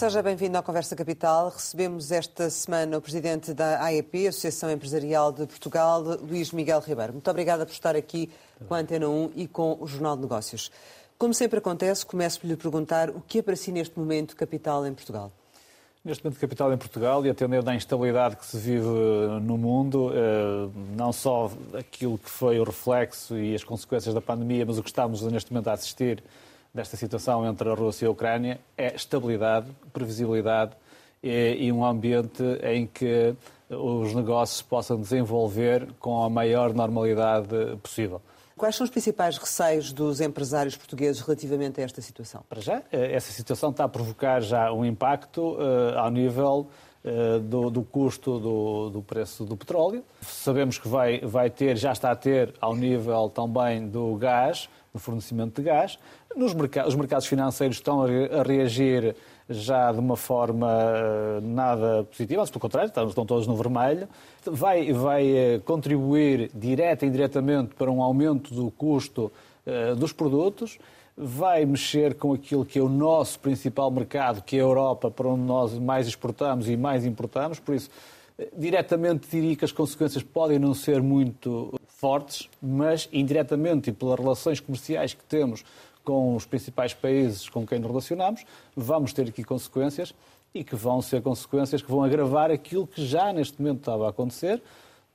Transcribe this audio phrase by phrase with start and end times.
[0.00, 1.50] Seja bem-vindo à Conversa Capital.
[1.50, 7.12] Recebemos esta semana o presidente da AEP, Associação Empresarial de Portugal, Luís Miguel Ribeiro.
[7.12, 8.30] Muito obrigada por estar aqui
[8.66, 10.72] com a Antena 1 e com o Jornal de Negócios.
[11.18, 14.86] Como sempre acontece, começo por lhe perguntar o que é para si neste momento capital
[14.86, 15.30] em Portugal?
[16.02, 18.88] Neste momento, capital em Portugal, e atendendo à instabilidade que se vive
[19.42, 24.64] no mundo, eh, não só aquilo que foi o reflexo e as consequências da pandemia,
[24.64, 26.22] mas o que estamos neste momento a assistir
[26.72, 30.72] desta situação entre a Rússia e a Ucrânia é estabilidade, previsibilidade
[31.22, 33.34] e um ambiente em que
[33.68, 37.48] os negócios possam desenvolver com a maior normalidade
[37.82, 38.20] possível.
[38.60, 42.42] Quais são os principais receios dos empresários portugueses relativamente a esta situação?
[42.46, 46.68] Para já, eh, essa situação está a provocar já um impacto uh, ao nível
[47.02, 50.04] uh, do, do, custo do, do, preço do petróleo.
[50.20, 54.98] Sabemos que vai, vai ter, já está a ter, ao nível também do gás, do
[54.98, 55.98] fornecimento de gás.
[56.36, 56.54] Nos
[56.86, 59.16] os mercados financeiros estão a reagir
[59.48, 64.08] já de uma forma eh, nada positiva, mas pelo contrário, estão todos no vermelho.
[64.44, 69.32] Vai, vai eh, contribuir direta e indiretamente para um aumento do custo
[69.66, 70.78] eh, dos produtos,
[71.16, 75.26] vai mexer com aquilo que é o nosso principal mercado, que é a Europa, para
[75.26, 77.90] onde nós mais exportamos e mais importamos, por isso
[78.56, 84.60] diretamente diria que as consequências podem não ser muito fortes, mas indiretamente e pelas relações
[84.60, 85.62] comerciais que temos
[86.04, 88.44] com os principais países com quem nos relacionamos,
[88.76, 90.14] vamos ter aqui consequências
[90.54, 94.10] e que vão ser consequências que vão agravar aquilo que já neste momento estava a
[94.10, 94.62] acontecer,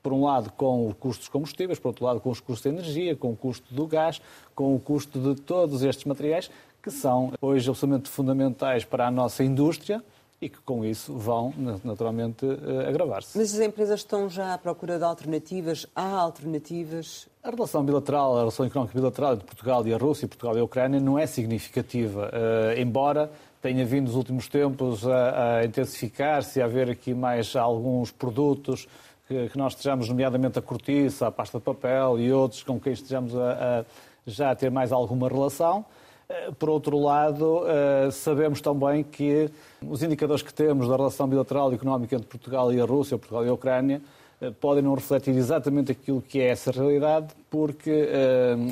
[0.01, 2.77] por um lado com o custo dos combustíveis, por outro lado com os custos de
[2.77, 4.21] energia, com o custo do gás,
[4.53, 6.49] com o custo de todos estes materiais
[6.81, 10.03] que são hoje absolutamente fundamentais para a nossa indústria
[10.45, 11.51] e que com isso vão
[11.83, 13.35] naturalmente eh, agravar-se.
[13.35, 15.87] Mas as empresas estão já à procura de alternativas?
[15.95, 17.27] Há alternativas?
[17.41, 20.63] A relação bilateral, a relação económica bilateral entre Portugal e a Rússia, Portugal e a
[20.63, 26.65] Ucrânia não é significativa, uh, embora tenha vindo nos últimos tempos a, a intensificar-se, a
[26.65, 28.87] haver aqui mais alguns produtos
[29.27, 32.93] que, que, nós estejamos, nomeadamente a cortiça, a pasta de papel e outros com quem
[32.93, 33.85] estejamos a, a
[34.27, 35.83] já a ter mais alguma relação.
[36.27, 39.49] Eh, por outro lado, eh, sabemos também que
[39.81, 43.45] os indicadores que temos da relação bilateral e económica entre Portugal e a Rússia, Portugal
[43.45, 44.01] e a Ucrânia,
[44.41, 48.09] eh, podem não refletir exatamente aquilo que é essa realidade, porque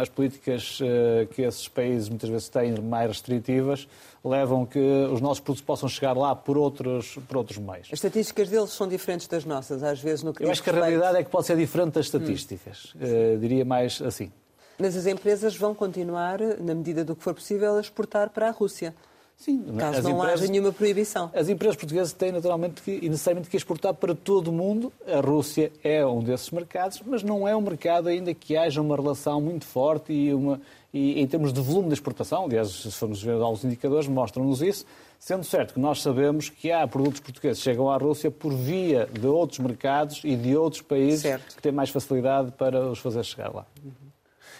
[0.02, 0.78] as políticas
[1.34, 3.88] que esses países muitas vezes têm mais restritivas
[4.26, 7.88] levam que os nossos produtos possam chegar lá por outros, por outros meios.
[7.88, 10.74] As estatísticas deles são diferentes das nossas, às vezes no que Eu acho que a
[10.74, 13.40] realidade é que pode ser diferente das estatísticas, hum.
[13.40, 14.32] diria mais assim.
[14.80, 18.52] Mas as empresas vão continuar, na medida do que for possível, a exportar para a
[18.52, 18.94] Rússia.
[19.36, 21.30] Sim, caso não empresas, haja nenhuma proibição.
[21.34, 24.94] As empresas portuguesas têm naturalmente que, e necessariamente que exportar para todo o mundo.
[25.06, 28.96] A Rússia é um desses mercados, mas não é um mercado ainda que haja uma
[28.96, 30.62] relação muito forte e, uma,
[30.94, 34.86] e em termos de volume de exportação, aliás, se formos ver alguns indicadores, mostram-nos isso,
[35.20, 39.10] sendo certo que nós sabemos que há produtos portugueses que chegam à Rússia por via
[39.12, 41.56] de outros mercados e de outros países certo.
[41.56, 43.66] que têm mais facilidade para os fazer chegar lá.
[43.84, 44.13] Uhum.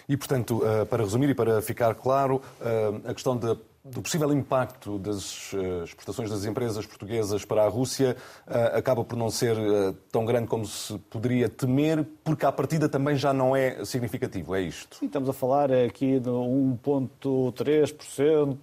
[0.08, 3.56] E, portanto, eh, para resumir e para ficar claro, eh, a questão de
[3.86, 8.16] do possível impacto das eh, exportações das empresas portuguesas para a Rússia
[8.72, 9.58] acaba por não ser
[10.10, 14.62] tão grande como se poderia temer, porque à partida também já não é significativo, é
[14.62, 14.96] isto?
[14.96, 18.58] Sim, estamos a falar aqui de 1,3%,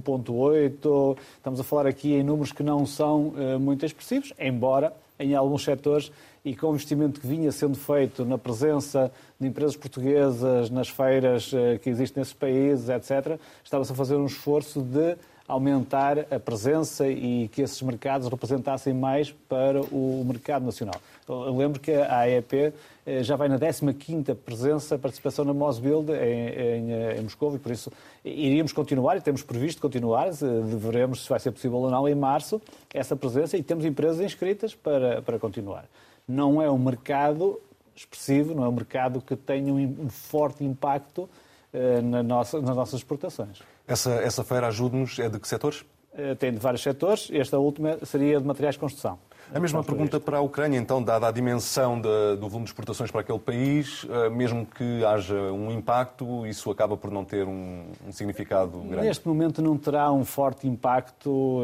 [0.00, 5.64] 1,8%, estamos a falar aqui em números que não são muito expressivos, embora em alguns
[5.64, 6.12] setores
[6.44, 11.52] e com o investimento que vinha sendo feito na presença de empresas portuguesas nas feiras
[11.54, 15.16] eh, que existem nesses países, etc., estava-se a fazer um esforço de
[15.46, 20.94] aumentar a presença e que esses mercados representassem mais para o mercado nacional.
[21.28, 22.72] Eu lembro que a AEP
[23.06, 27.58] eh, já vai na 15ª presença, participação na Mosbuild em, em, eh, em Moscou e
[27.60, 27.92] por isso
[28.24, 32.60] iríamos continuar e temos previsto continuar, veremos se vai ser possível ou não em março,
[32.92, 35.84] essa presença e temos empresas inscritas para, para continuar
[36.32, 37.60] não é um mercado
[37.94, 41.28] expressivo, não é um mercado que tenha um forte impacto
[41.72, 43.60] uh, na nossa, nas nossas exportações.
[43.86, 45.84] Essa, essa feira ajude-nos é de que setores?
[46.12, 47.28] Uh, tem de vários setores.
[47.32, 49.18] Esta última seria de materiais de construção.
[49.52, 53.10] A mesma pergunta para a Ucrânia, então, dada a dimensão de, do volume de exportações
[53.10, 57.84] para aquele país, uh, mesmo que haja um impacto, isso acaba por não ter um,
[58.06, 59.06] um significado grande?
[59.06, 61.60] Neste momento não terá um forte impacto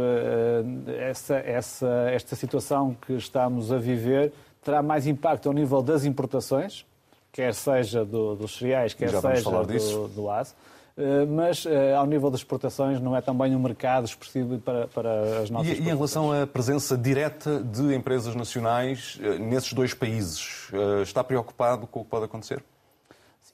[0.99, 4.32] essa, essa, esta situação que estamos a viver
[4.62, 6.84] terá mais impacto ao nível das importações,
[7.32, 10.55] quer seja do, dos cereais, quer seja do, do aço.
[10.99, 15.43] Eh, mas eh, ao nível das exportações não é também um mercado expressivo para, para
[15.43, 19.94] as nossas E, e em relação à presença direta de empresas nacionais eh, nesses dois
[19.94, 20.69] países,
[21.05, 22.64] está preocupado com o que pode acontecer?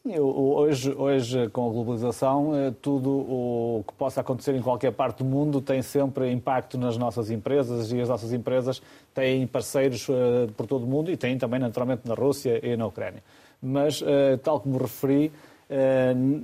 [0.06, 5.24] Hoje, hoje, com a globalização, eh, tudo o que possa acontecer em qualquer parte do
[5.24, 8.82] mundo tem sempre impacto nas nossas empresas e as nossas empresas
[9.14, 12.86] têm parceiros eh, por todo o mundo e têm também, naturalmente, na Rússia e na
[12.86, 13.22] Ucrânia.
[13.62, 15.32] Mas, eh, tal como referi,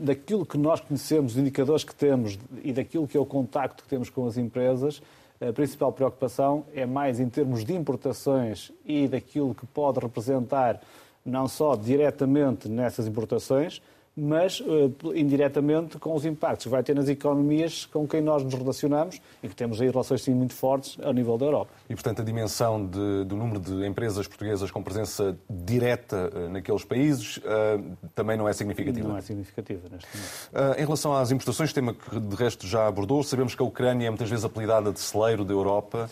[0.00, 3.88] daquilo que nós conhecemos, os indicadores que temos e daquilo que é o contacto que
[3.90, 5.02] temos com as empresas,
[5.38, 10.80] a principal preocupação é mais em termos de importações e daquilo que pode representar
[11.25, 13.81] não só diretamente nessas importações,
[14.17, 18.52] mas uh, indiretamente com os impactos que vai ter nas economias com quem nós nos
[18.52, 21.70] relacionamos e que temos aí relações sim muito fortes ao nível da Europa.
[21.88, 26.84] E, portanto, a dimensão de, do número de empresas portuguesas com presença direta uh, naqueles
[26.84, 29.08] países uh, também não é significativa?
[29.08, 30.78] Não é significativa neste momento.
[30.78, 34.11] em relação às importações, tema que de resto já abordou, sabemos que a Ucrânia é
[34.11, 36.11] muitas vezes apelidada de celeiro da Europa.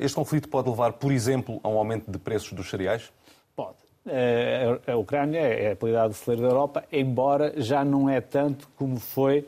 [0.00, 3.12] este conflito pode levar, por exemplo, a um aumento de preços dos cereais?
[3.54, 3.85] Pode.
[4.08, 8.98] Eh, a Ucrânia é a apelidada celeiro da Europa, embora já não é tanto como
[8.98, 9.46] foi,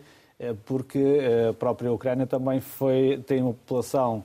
[0.67, 1.21] porque
[1.51, 4.25] a própria Ucrânia também foi, tem uma população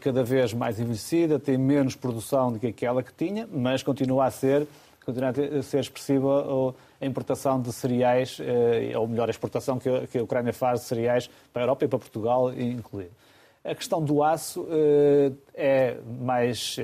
[0.00, 4.30] cada vez mais envelhecida, tem menos produção do que aquela que tinha, mas continua a
[4.30, 4.68] ser,
[5.04, 8.38] continua a ser expressiva a importação de cereais,
[8.96, 11.98] ou melhor, a exportação que a Ucrânia faz de cereais para a Europa e para
[11.98, 13.10] Portugal incluído.
[13.64, 14.66] A questão do aço
[15.54, 16.76] é mais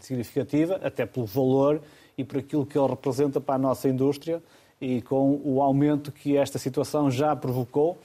[0.00, 1.80] significativa, até pelo valor
[2.22, 4.42] e por aquilo que ele representa para a nossa indústria
[4.80, 7.98] e com o aumento que esta situação já provocou,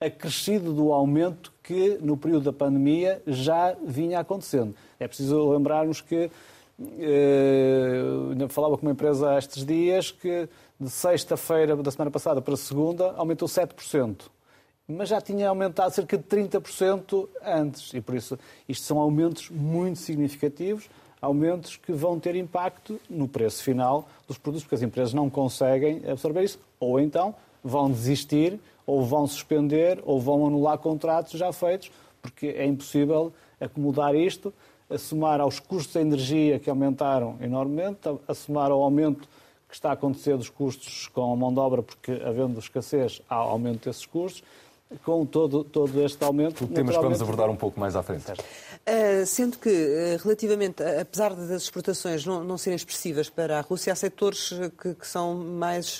[0.00, 4.74] acrescido do aumento que no período da pandemia já vinha acontecendo.
[4.98, 6.30] É preciso lembrarmos que,
[6.98, 10.48] eh, falava com uma empresa há estes dias, que
[10.78, 14.30] de sexta-feira da semana passada para segunda aumentou 7%.
[14.86, 17.92] Mas já tinha aumentado cerca de 30% antes.
[17.92, 18.38] E por isso,
[18.68, 20.88] isto são aumentos muito significativos
[21.20, 26.02] aumentos que vão ter impacto no preço final dos produtos, porque as empresas não conseguem
[26.08, 31.90] absorver isso, ou então vão desistir, ou vão suspender, ou vão anular contratos já feitos,
[32.22, 34.52] porque é impossível acomodar isto,
[34.88, 39.28] assumar aos custos de energia que aumentaram enormemente, assumar ao aumento
[39.68, 43.34] que está a acontecer dos custos com a mão de obra, porque havendo escassez há
[43.34, 44.42] aumento desses custos,
[45.04, 46.66] com todo, todo este aumento.
[46.66, 48.32] Temas que vamos abordar um pouco mais à frente.
[48.32, 53.60] Uh, sendo que, uh, relativamente, uh, apesar das exportações não, não, serem expressivas para a
[53.60, 54.50] Rússia, há setores
[54.80, 55.98] que, que são mais,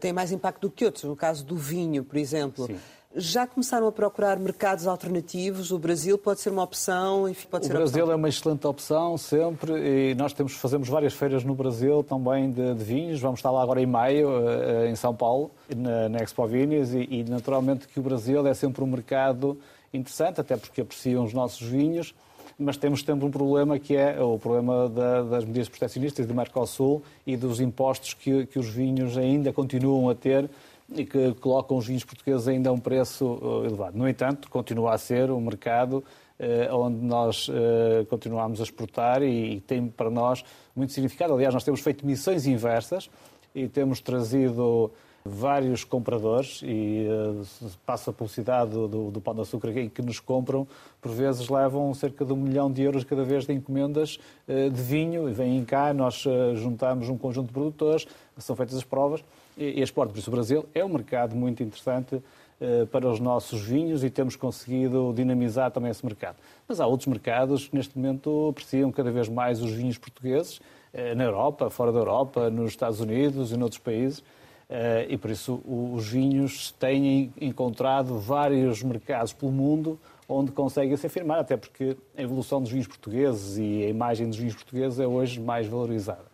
[0.00, 1.04] têm mais impacto do que outros.
[1.04, 2.66] No caso do vinho, por exemplo.
[2.66, 2.78] Sim.
[3.14, 5.72] Já começaram a procurar mercados alternativos?
[5.72, 7.28] O Brasil pode ser uma opção?
[7.28, 8.12] Enfim, pode o ser Brasil opção.
[8.12, 9.72] é uma excelente opção, sempre.
[10.12, 13.20] E nós temos, fazemos várias feiras no Brasil também de, de vinhos.
[13.20, 16.94] Vamos estar lá agora em maio, eh, em São Paulo, na, na Expo Vinhos.
[16.94, 19.58] E, e naturalmente que o Brasil é sempre um mercado
[19.92, 22.14] interessante, até porque apreciam os nossos vinhos
[22.60, 27.02] mas temos sempre um problema que é o problema da, das medidas proteccionistas do Mercosul
[27.26, 30.48] e dos impostos que, que os vinhos ainda continuam a ter
[30.94, 33.96] e que colocam os vinhos portugueses ainda a um preço eh, elevado.
[33.96, 36.02] No entanto, continua a ser um mercado
[36.38, 40.42] eh, onde nós eh, continuamos a exportar e tem para nós
[40.74, 41.34] muito significado.
[41.34, 43.10] Aliás, nós temos feito missões inversas
[43.54, 44.90] e temos trazido
[45.24, 50.02] vários compradores e uh, passa a publicidade do, do, do Pão de Açúcar que, que
[50.02, 50.66] nos compram,
[51.00, 54.80] por vezes levam cerca de um milhão de euros cada vez de encomendas uh, de
[54.80, 58.06] vinho e vêm cá, nós uh, juntamos um conjunto de produtores,
[58.38, 59.22] são feitas as provas
[59.60, 59.92] e.
[59.92, 62.22] Por isso, o Brasil é um mercado muito interessante
[62.60, 66.36] eh, para os nossos vinhos e temos conseguido dinamizar também esse mercado.
[66.68, 70.60] Mas há outros mercados que neste momento apreciam cada vez mais os vinhos portugueses,
[70.92, 74.22] eh, na Europa, fora da Europa, nos Estados Unidos e noutros países.
[74.68, 79.98] Eh, e por isso os vinhos têm encontrado vários mercados pelo mundo
[80.28, 84.36] onde conseguem se afirmar, até porque a evolução dos vinhos portugueses e a imagem dos
[84.36, 86.30] vinhos portugueses é hoje mais valorizada.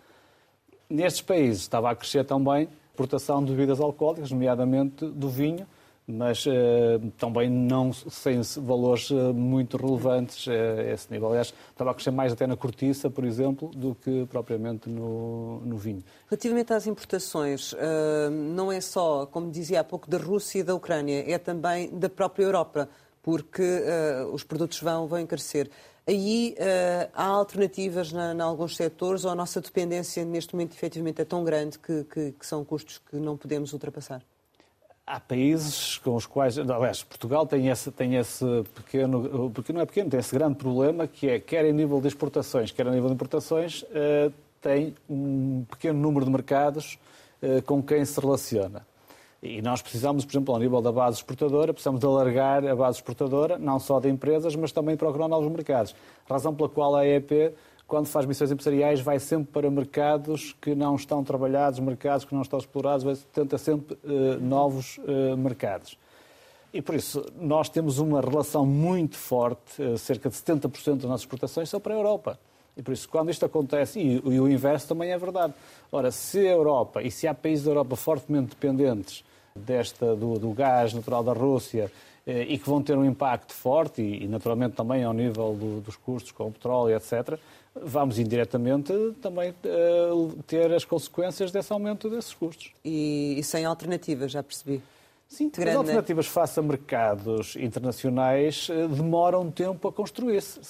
[0.90, 5.66] Nestes países estava a crescer também exportação de bebidas alcoólicas, nomeadamente do vinho,
[6.08, 6.52] mas uh,
[7.18, 11.28] também não sem valores uh, muito relevantes uh, a esse nível.
[11.28, 15.76] Aliás, estava a crescer mais até na cortiça, por exemplo, do que propriamente no, no
[15.76, 16.02] vinho.
[16.30, 17.74] Relativamente às importações,
[18.54, 22.08] não é só, como dizia há pouco, da Rússia e da Ucrânia, é também da
[22.08, 22.88] própria Europa,
[23.22, 23.82] porque
[24.32, 25.68] os produtos vão, vão encarecer.
[26.08, 31.24] Aí uh, há alternativas em alguns setores ou a nossa dependência neste momento efetivamente é
[31.24, 34.22] tão grande que, que, que, são custos que não podemos ultrapassar?
[35.04, 38.44] Há países com os quais, aliás, Portugal tem esse, tem esse
[38.74, 42.06] pequeno, porque não é pequeno, tem esse grande problema que é, quer em nível de
[42.06, 46.98] exportações, quer a nível de importações, uh, tem um pequeno número de mercados
[47.42, 48.86] uh, com quem se relaciona.
[49.46, 52.98] E nós precisamos, por exemplo, ao nível da base exportadora, precisamos de alargar a base
[52.98, 55.94] exportadora, não só de empresas, mas também procurar novos mercados.
[56.28, 57.54] Razão pela qual a EEP
[57.86, 62.42] quando faz missões empresariais, vai sempre para mercados que não estão trabalhados, mercados que não
[62.42, 65.96] estão explorados, vai, tenta sempre uh, novos uh, mercados.
[66.74, 71.20] E por isso, nós temos uma relação muito forte, uh, cerca de 70% das nossas
[71.20, 72.38] exportações são para a Europa.
[72.76, 75.54] E por isso, quando isto acontece, e, e, o inverso também é verdade.
[75.90, 79.24] Ora, se a Europa, e se há países da Europa fortemente dependentes
[79.64, 81.90] desta, do, do gás natural da Rússia
[82.26, 85.96] eh, e que vão ter um impacto forte e, naturalmente também ao nível do, dos
[85.96, 87.38] custos com o petróleo, etc.,
[87.82, 92.72] vamos indiretamente também uh, ter as consequências desse aumento desses custos.
[92.84, 94.82] E, e sem alternativas, já percebi.
[95.28, 100.60] Sim, Grande, as alternativas face a mercados internacionais eh, demoram tempo a construir-se,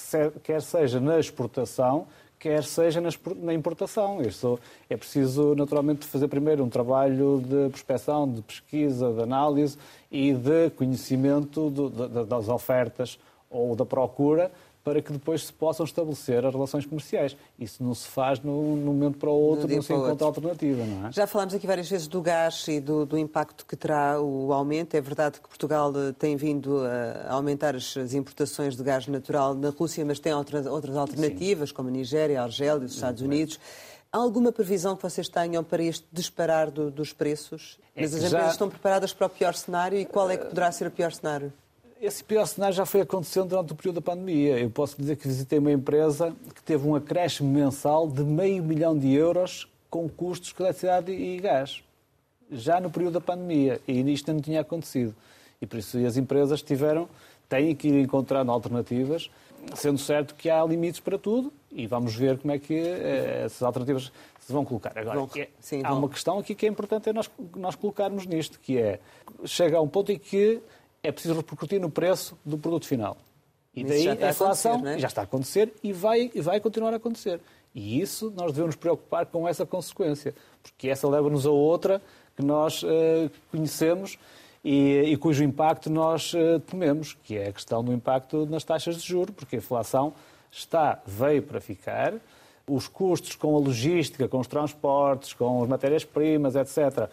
[0.43, 2.07] quer seja na exportação,
[2.46, 4.22] quer seja na importação.
[4.22, 4.56] Isso
[4.88, 9.76] é preciso, naturalmente, fazer primeiro um trabalho de prospecção, de pesquisa, de análise
[10.12, 11.68] e de conhecimento
[12.28, 13.18] das ofertas
[13.50, 14.52] ou da procura
[14.87, 17.37] para que depois se possam estabelecer as relações comerciais.
[17.59, 21.09] Isso não se faz de um momento para o outro, não se encontra alternativa, não
[21.09, 21.12] é?
[21.12, 24.95] Já falámos aqui várias vezes do gás e do, do, impacto que terá o aumento.
[24.95, 29.57] É verdade que Portugal eh, tem vindo a aumentar as, as importações de gás natural
[29.57, 31.75] na Rússia, mas tem outras, outras alternativas, Sim.
[31.75, 33.59] como a Nigéria, a Argélia, os Estados Unidos.
[34.12, 37.76] Há alguma previsão que vocês tenham para este disparar do, dos preços?
[37.97, 38.50] É mas as empresas já...
[38.52, 41.52] estão preparadas para o pior cenário e qual é que poderá ser o pior cenário?
[42.00, 44.58] Esse pior cenário já foi acontecendo durante o período da pandemia.
[44.58, 48.96] Eu posso dizer que visitei uma empresa que teve um acréscimo mensal de meio milhão
[48.96, 51.82] de euros com custos de eletricidade e gás,
[52.50, 53.80] já no período da pandemia.
[53.88, 55.14] E isto não tinha acontecido.
[55.60, 57.08] E por isso as empresas tiveram,
[57.48, 59.30] têm que ir encontrando alternativas,
[59.74, 63.62] sendo certo que há limites para tudo e vamos ver como é que eh, essas
[63.62, 64.96] alternativas se vão colocar.
[64.96, 68.60] Agora, é, sim, há uma questão aqui que é importante é nós, nós colocarmos nisto,
[68.60, 69.00] que é,
[69.44, 70.60] chega a um ponto em que
[71.06, 73.16] é preciso repercutir no preço do produto final.
[73.75, 74.98] E daí a inflação é?
[74.98, 77.40] já está a acontecer e vai, e vai continuar a acontecer.
[77.75, 82.00] E isso nós devemos nos preocupar com essa consequência, porque essa leva-nos a outra
[82.34, 84.18] que nós uh, conhecemos
[84.64, 88.96] e, e, cujo impacto nós uh, tememos, que é a questão do impacto nas taxas
[88.96, 90.14] de juros, porque a inflação
[90.50, 92.14] está, veio para ficar,
[92.66, 97.08] os custos com a logística, com os transportes, com as matérias-primas, etc., uh,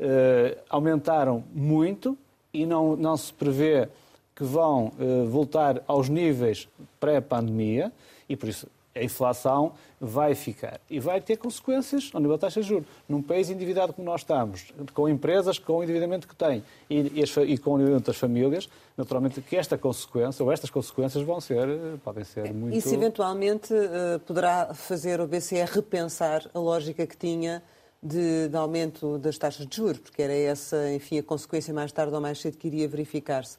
[0.00, 2.18] eh, aumentaram muito
[2.62, 3.88] e não, não se prevê
[4.34, 6.68] que vão uh, voltar aos níveis
[7.00, 7.90] pré-pandemia
[8.28, 10.80] e, por isso, a inflação vai ficar.
[10.90, 12.86] E vai ter consequências ao nível da taxa de juros.
[13.08, 17.58] Num país endividado como nós estamos, com empresas com o endividamento que têm e, e,
[17.58, 21.66] com o endividamento das famílias, naturalmente que esta consequência, ou estas consequências vão ser,
[22.04, 22.76] podem ser muito...
[22.76, 27.62] Isso eventualmente uh, poderá fazer o BCE repensar a lógica que tinha
[28.06, 32.14] de, de, aumento das taxas de juros, porque era essa, enfim, a consequência mais tarde
[32.14, 33.58] ou mais cedo que iria verificar-se.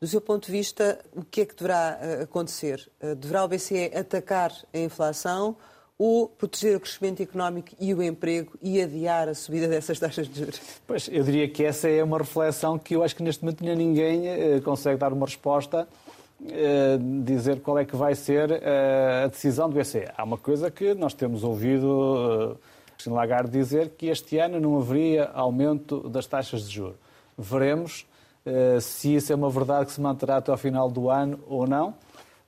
[0.00, 2.88] Do seu ponto de vista, o que é que deverá uh, acontecer?
[3.02, 5.56] Uh, deverá o BCE atacar a inflação
[5.98, 10.38] ou proteger o crescimento económico e o emprego e adiar a subida dessas taxas de
[10.38, 10.60] juros?
[10.86, 14.22] Pois, eu diria que essa é uma reflexão que eu acho que neste momento ninguém
[14.28, 15.88] uh, consegue dar uma resposta,
[17.24, 20.04] dizer qual é que vai ser a decisão do BCE.
[20.16, 22.56] Há uma coisa que nós temos ouvido
[22.98, 26.96] Christine Lagarde dizer que este ano não haveria aumento das taxas de juros.
[27.38, 28.04] Veremos
[28.44, 31.64] uh, se isso é uma verdade que se manterá até ao final do ano ou
[31.64, 31.94] não,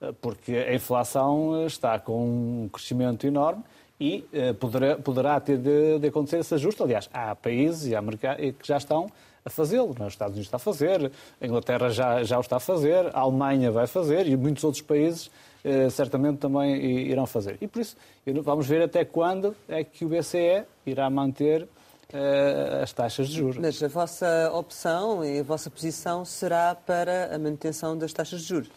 [0.00, 3.62] uh, porque a inflação está com um crescimento enorme
[4.00, 4.24] e
[4.58, 6.82] poderá, poderá, ter de, de, acontecer esse ajuste.
[6.82, 9.10] Aliás, há países e há que já estão
[9.44, 9.90] a fazê-lo.
[9.90, 13.20] Os Estados Unidos está a fazer, a Inglaterra já, já o está a fazer, a
[13.20, 15.49] Alemanha vai fazer e muitos outros países eh,
[15.90, 16.74] certamente também
[17.08, 17.58] irão fazer.
[17.60, 17.96] E por isso,
[18.42, 21.68] vamos ver até quando é que o BCE irá manter
[22.14, 23.56] uh, as taxas de juros.
[23.56, 28.48] Mas a vossa opção e a vossa posição será para a manutenção das taxas de
[28.48, 28.70] juros?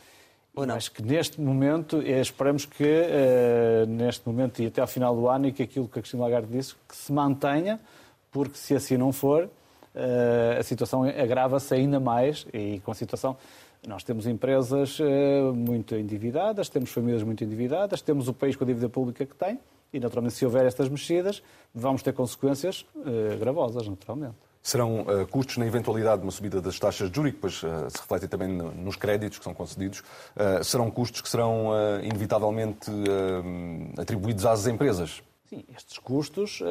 [0.56, 0.75] Ou não?
[0.75, 5.28] Acho que neste momento, eh, esperamos que uh, neste momento e até ao final do
[5.28, 7.80] ano, e que aquilo que a Cristina Lagarde disse, que se mantenha,
[8.32, 13.36] porque se assim não for, uh, a situação agrava-se ainda mais e com a situação
[13.88, 18.68] nós temos empresas eh, muito endividadas, temos famílias muito endividadas, temos o país com a
[18.68, 19.60] dívida pública que tem
[19.94, 24.36] e, naturalmente, se houver estas mexidas, vamos ter consequências uh, gravosas, naturalmente.
[24.62, 27.90] Serão uh, custos na eventualidade de uma subida das taxas de juros, que depois uh,
[27.90, 30.02] se refletem também nos créditos que são concedidos,
[30.63, 31.70] serão custos que serão
[32.02, 32.90] inevitavelmente
[34.00, 35.22] atribuídos às empresas?
[35.48, 36.62] Sim, estes custos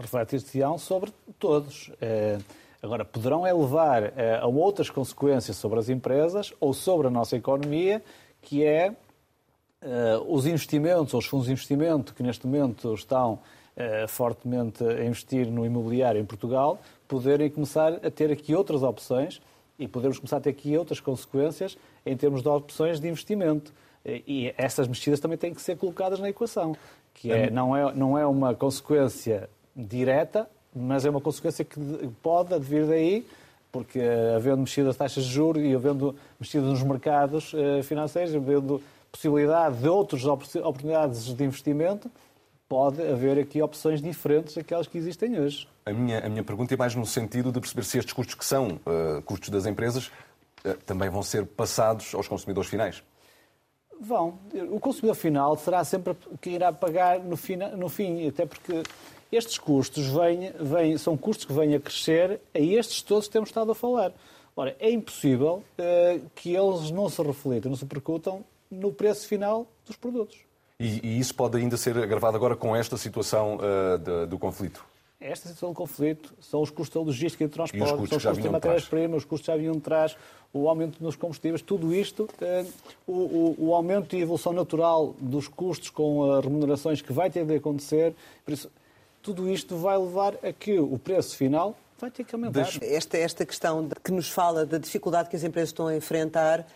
[0.00, 1.90] refletem-se sobre todos.
[2.82, 7.36] Agora, poderão é levar eh, a outras consequências sobre as empresas ou sobre a nossa
[7.36, 8.02] economia,
[8.40, 14.08] que é uh, os investimentos, ou os fundos de investimento que neste momento estão uh,
[14.08, 19.40] fortemente a investir no imobiliário em Portugal, poderem começar a ter aqui outras opções
[19.78, 23.72] e podermos começar a ter aqui outras consequências em termos de opções de investimento.
[24.04, 26.76] E essas mexidas também têm que ser colocadas na equação,
[27.14, 31.78] que é, não, é, não é uma consequência direta, mas é uma consequência que
[32.22, 33.26] pode vir daí,
[33.70, 34.00] porque
[34.36, 37.52] havendo mexidas das taxas de juros e havendo mexidas nos mercados
[37.84, 42.10] financeiros, havendo possibilidade de outras oportunidades de investimento,
[42.72, 45.68] pode haver aqui opções diferentes daquelas que existem hoje.
[45.84, 48.44] A minha, a minha pergunta é mais no sentido de perceber se estes custos que
[48.46, 50.06] são uh, custos das empresas
[50.64, 53.02] uh, também vão ser passados aos consumidores finais.
[54.00, 54.38] Vão.
[54.70, 58.82] O consumidor final será sempre quem irá pagar no fim, no fim até porque
[59.32, 63.48] estes custos vêm, vêm, são custos que vêm a crescer a estes todos que temos
[63.48, 64.12] estado a falar.
[64.54, 69.66] Ora, é impossível uh, que eles não se reflitam, não se percutam no preço final
[69.86, 70.38] dos produtos.
[70.78, 74.84] E, e, isso pode ainda ser agravado agora com esta situação uh, de, do conflito?
[75.18, 78.38] Esta situação do conflito são os custos da logística e do transporte, são os custos
[78.38, 80.16] de matérias-primas, os custos já vinham de trás,
[80.52, 82.72] o aumento nos combustíveis, tudo isto, uh,
[83.06, 87.46] o, o, o, aumento e evolução natural dos custos com as remunerações que vai ter
[87.46, 88.68] de acontecer, por isso,
[89.22, 92.68] tudo isto vai levar a que o preço final vai ter que aumentar.
[92.82, 96.66] Esta, esta questão que nos fala da dificuldade que as empresas estão a enfrentar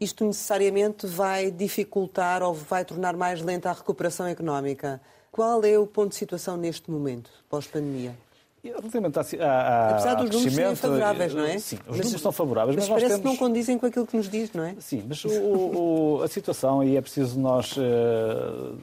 [0.00, 5.00] isto necessariamente vai dificultar ou vai tornar mais lenta a recuperação económica.
[5.32, 8.14] Qual é o ponto de situação neste momento, pós-pandemia?
[8.62, 11.58] Relativamente a, a, Apesar dos números serem favoráveis, não é?
[11.58, 12.76] Sim, os mas, números são favoráveis.
[12.76, 13.20] Mas, mas parece temos...
[13.20, 14.74] que não condizem com aquilo que nos diz, não é?
[14.80, 18.76] Sim, mas o, o, a situação, e é preciso nós uh,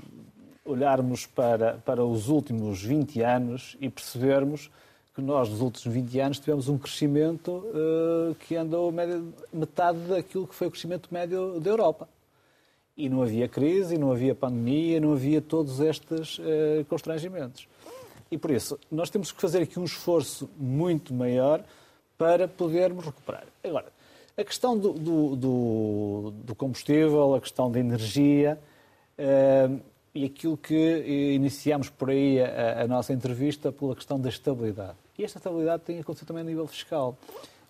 [0.66, 4.70] olharmos para, para os últimos 20 anos e percebermos
[5.14, 10.48] que nós, nos últimos 20 anos, tivemos um crescimento uh, que andou médio, metade daquilo
[10.48, 12.10] que foi o crescimento médio da Europa.
[12.98, 17.68] E não havia crise, não havia pandemia, não havia todos estes uh, constrangimentos.
[18.32, 21.64] E por isso, nós temos que fazer aqui um esforço muito maior
[22.18, 23.46] para podermos recuperar.
[23.64, 23.88] Agora,
[24.36, 28.60] a questão do, do, do, do combustível, a questão da energia,
[29.20, 29.80] uh,
[30.16, 34.96] e aquilo que iniciamos por aí a, a, nossa entrevista pela questão da estabilidade.
[35.18, 37.18] E esta estabilidade tem que acontecer também a nível fiscal.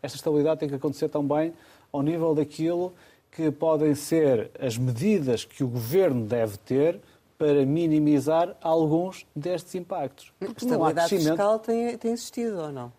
[0.02, 1.54] Esta estabilidade tem que acontecer também
[1.92, 2.94] ao nível daquilo
[3.32, 7.00] que podem ser as medidas que o governo deve ter
[7.38, 10.32] para minimizar alguns destes impactos.
[10.42, 12.92] a estabilidade fiscal tem, tem existido ou não?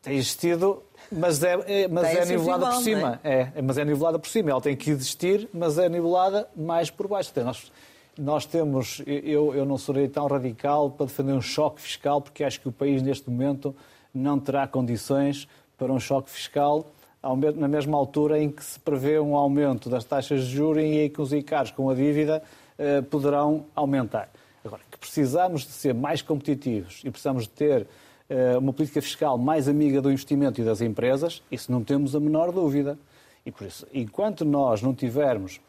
[0.00, 3.20] Tem existido, mas é, é mas é nivelada por cima.
[3.22, 3.52] É?
[3.54, 3.62] é?
[3.62, 4.50] mas é nivelada por cima.
[4.50, 7.30] Ela tem que existir, mas é nivelada mais por baixo.
[7.30, 7.70] Então, nós,
[8.18, 12.60] nós temos, eu, eu não serei tão radical para defender um choque fiscal, porque acho
[12.60, 13.74] que o país neste momento
[14.12, 16.86] não terá condições para um choque fiscal
[17.56, 21.08] na mesma altura em que se prevê um aumento das taxas de juros e em
[21.08, 22.42] que os encargos com a dívida
[22.76, 24.28] eh, poderão aumentar.
[24.62, 27.86] Agora, que precisamos de ser mais competitivos e precisamos de ter
[28.28, 32.20] eh, uma política fiscal mais amiga do investimento e das empresas, isso não temos a
[32.20, 32.98] menor dúvida.
[33.46, 35.60] E por isso, enquanto nós não tivermos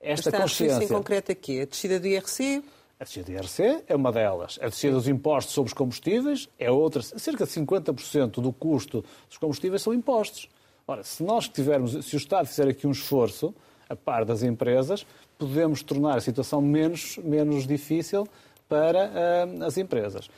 [0.00, 0.84] esta Está consciência...
[0.84, 1.60] em concreto aqui?
[1.60, 2.62] A descida do IRC?
[3.00, 4.58] A descida do IRC é uma delas.
[4.62, 7.02] A descida dos impostos sobre os combustíveis é outra.
[7.02, 10.48] Cerca de 50% do custo dos combustíveis são impostos.
[10.86, 13.54] Ora, se nós tivermos, se o Estado fizer aqui um esforço,
[13.88, 15.06] a par das empresas,
[15.38, 18.26] podemos tornar a situação menos, menos difícil
[18.68, 20.28] para uh, as empresas.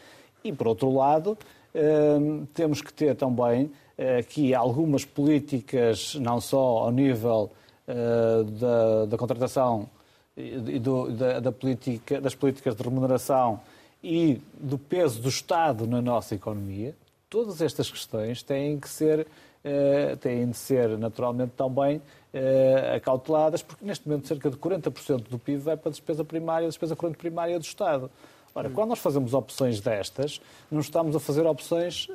[0.44, 1.36] E, por outro lado,
[1.74, 7.50] uh, temos que ter também uh, aqui algumas políticas, não só ao nível
[8.58, 9.88] da, da, contratação
[10.36, 13.60] e do, da, da política, das políticas de remuneração
[14.02, 16.94] e do peso do Estado na nossa economia,
[17.28, 23.84] todas estas questões têm que ser, uh, têm de ser naturalmente também uh, acauteladas, porque
[23.84, 27.18] neste momento cerca de 40% do PIB vai para a despesa primária, a despesa corrente
[27.18, 28.10] primária do Estado.
[28.54, 28.72] Ora, hum.
[28.72, 32.08] quando nós fazemos opções destas, não estamos a fazer opções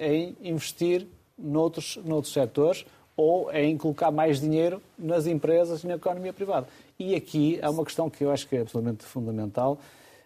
[0.00, 1.06] em investir
[1.38, 2.84] noutros, noutros setores
[3.16, 6.66] ou em colocar mais dinheiro nas empresas e na economia privada.
[6.98, 9.78] E aqui há uma questão que eu acho que é absolutamente fundamental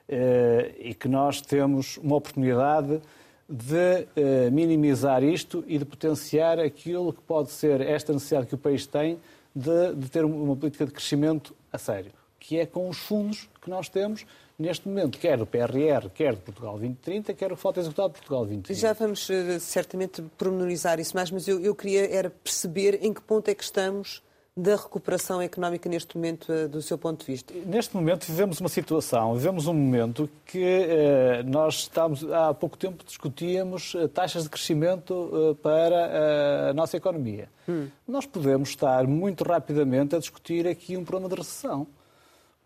[0.08, 3.00] eh, e que nós temos uma oportunidade
[3.48, 8.58] de eh, minimizar isto e de potenciar aquilo que pode ser esta necessidade que o
[8.58, 9.18] país tem
[9.54, 13.70] de, de ter uma política de crescimento a sério, que é com os fundos que
[13.70, 14.26] nós temos
[14.58, 18.14] neste momento, quer do PRR, quer de Portugal 2030, quer o que falta executado de
[18.14, 18.80] Portugal 2030.
[18.80, 23.20] Já vamos eh, certamente pormenorizar isso mais, mas eu, eu queria era perceber em que
[23.20, 24.22] ponto é que estamos
[24.58, 27.54] da recuperação económica neste momento, eh, do seu ponto de vista?
[27.64, 33.04] Neste momento vivemos uma situação, vivemos um momento que eh, nós estamos, há pouco tempo
[33.04, 37.48] discutíamos eh, taxas de crescimento eh, para a nossa economia.
[37.68, 37.86] Hum.
[38.06, 41.86] Nós podemos estar muito rapidamente a discutir aqui um problema de recessão.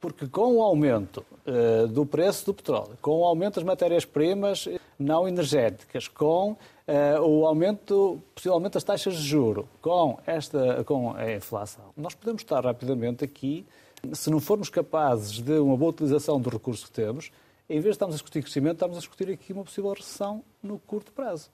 [0.02, 5.28] Porque com o aumento uh, do preço do petróleo, com o aumento das matérias-primas não
[5.28, 11.84] energéticas, com uh, o aumento, possivelmente, das taxas de juro, com, esta, com a inflação,
[11.96, 13.64] nós podemos estar rapidamente aqui
[14.12, 17.30] Se não formos capazes de uma boa utilização dos recursos que temos,
[17.68, 20.80] em vez de estarmos a discutir crescimento, estamos a discutir aqui uma possível recessão no
[20.80, 21.48] curto prazo.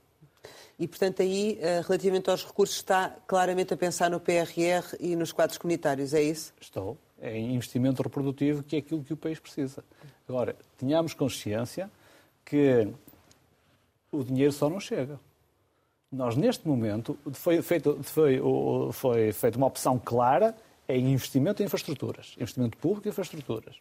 [0.78, 5.32] E, portanto, aí, eh, relativamente aos recursos, está claramente a pensar no PRR e nos
[5.32, 6.54] quadros comunitários, é isso?
[6.58, 6.96] Estou.
[7.20, 9.84] Em investimento reprodutivo, que é aquilo que o país precisa.
[10.28, 11.90] Agora, tenhamos consciência
[12.44, 12.88] que
[14.12, 15.18] o dinheiro só não chega.
[16.10, 18.40] Nós, neste momento, foi, feito, foi,
[18.92, 20.56] foi feita uma opção clara
[20.88, 23.76] em investimento em infraestruturas, investimento público em infraestruturas.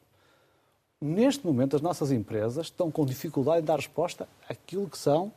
[0.99, 5.27] Neste momento, as nossas empresas estão com dificuldade em dar resposta àquilo que são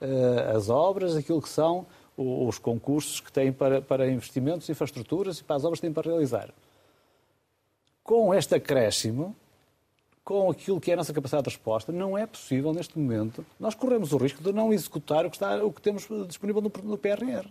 [0.00, 1.86] uh, as obras, aquilo que são
[2.16, 6.10] os concursos que têm para, para investimentos, infraestruturas e para as obras que têm para
[6.10, 6.50] realizar.
[8.04, 9.34] Com este acréscimo,
[10.22, 13.74] com aquilo que é a nossa capacidade de resposta, não é possível, neste momento, nós
[13.74, 16.96] corremos o risco de não executar o que, está, o que temos disponível no, no
[16.98, 17.46] PRR.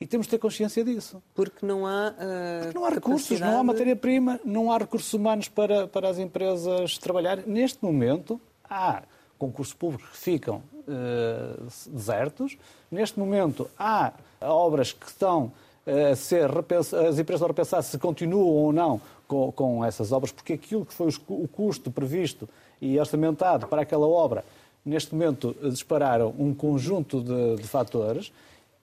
[0.00, 1.20] E temos de ter consciência disso.
[1.34, 2.10] Porque não há.
[2.10, 6.18] Uh, Porque não há recursos, não há matéria-prima, não há recursos humanos para, para as
[6.18, 7.38] empresas trabalhar.
[7.46, 9.02] Neste momento, há
[9.36, 12.56] concursos públicos que ficam uh, desertos.
[12.88, 15.52] Neste momento, há obras que estão
[15.84, 20.10] uh, a ser repensadas, as empresas a repensar se continuam ou não com, com essas
[20.10, 22.48] obras, porque aquilo que foi o custo previsto
[22.80, 24.44] e orçamentado para aquela obra,
[24.84, 28.32] neste momento dispararam um conjunto de, de fatores.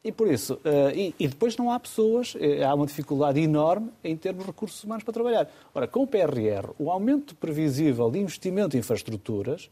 [0.04, 4.16] E por isso, uh, e, e, depois não há pessoas, há uma dificuldade enorme em
[4.16, 5.50] termos de recursos humanos para trabalhar.
[5.74, 9.68] Ora, com o PRR, o aumento previsível de investimento em infraestruturas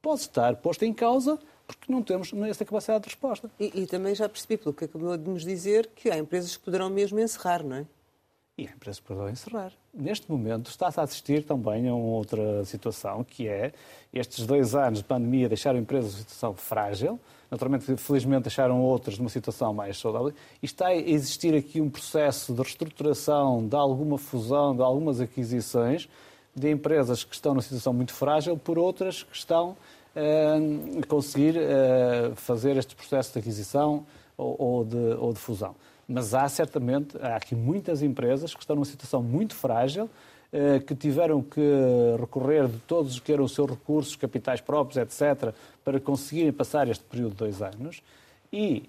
[0.00, 3.50] pode estar posto em causa porque não temos essa capacidade de resposta.
[3.60, 6.64] E, e, também já percebi, pelo que acabou de nos dizer, que há empresas que
[6.64, 7.86] poderão mesmo encerrar, não é?
[8.58, 9.70] E empresas que poderão encerrar.
[9.94, 13.72] Neste momento está-se a assistir também a uma outra situação, que é
[14.12, 19.30] estes dois anos de pandemia deixaram empresas numa situação frágil, naturalmente, felizmente, deixaram outras numa
[19.30, 24.74] situação mais saudável, e está a existir aqui um processo de reestruturação, de alguma fusão,
[24.74, 26.08] de algumas aquisições,
[26.52, 29.76] de empresas que estão numa situação muito frágil por outras que estão
[30.16, 34.04] uh, a conseguir uh, fazer este processo de aquisição
[34.36, 35.76] ou, de, ou de fusão.
[36.08, 40.94] Mas há certamente, há aqui muitas empresas que estão numa situação muito frágil, uh, que
[40.94, 41.60] tiveram que
[42.18, 45.52] recorrer de todos os que eram os seus recursos, capitais próprios, etc.,
[45.84, 48.02] para conseguirem passar este período de dois anos.
[48.50, 48.88] E,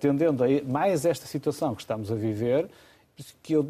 [0.00, 2.68] tendendo a mais esta situação que estamos a viver,
[3.42, 3.66] que eu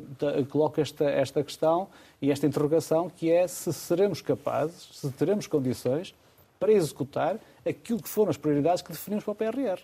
[0.51, 1.89] coloco esta, esta questão
[2.21, 6.15] e esta interrogação, que é se seremos capazes, se teremos condições
[6.59, 9.81] para executar aquilo que foram as prioridades que definimos para o PRR.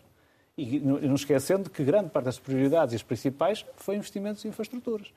[0.58, 5.12] E não esquecendo que grande parte das prioridades e as principais foi investimentos em infraestruturas.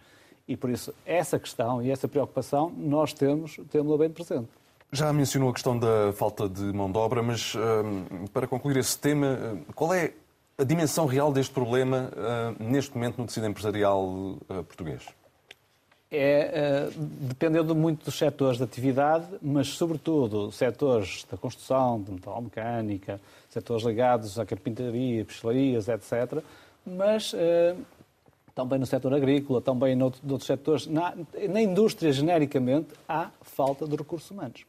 [0.48, 4.48] E por isso, essa questão e essa preocupação nós temos, temos-la bem presente.
[4.92, 9.00] Já mencionou a questão da falta de mão de obra, mas hum, para concluir esse
[9.00, 10.14] tema, hum, qual é
[10.58, 15.08] a dimensão real deste problema uh, neste momento no tecido empresarial português?
[16.14, 23.22] É uh, dependendo muito dos setores de atividade, mas sobretudo setores da construção, de metalmecânica,
[23.50, 26.44] setores ligados à carpintaria, peixarias, etc.
[26.86, 27.34] Mas
[28.54, 30.88] também no setor agrícola, também noutros, noutros setores.
[30.88, 31.14] Na,
[31.50, 34.66] na indústria, genericamente, há falta de recursos humanos.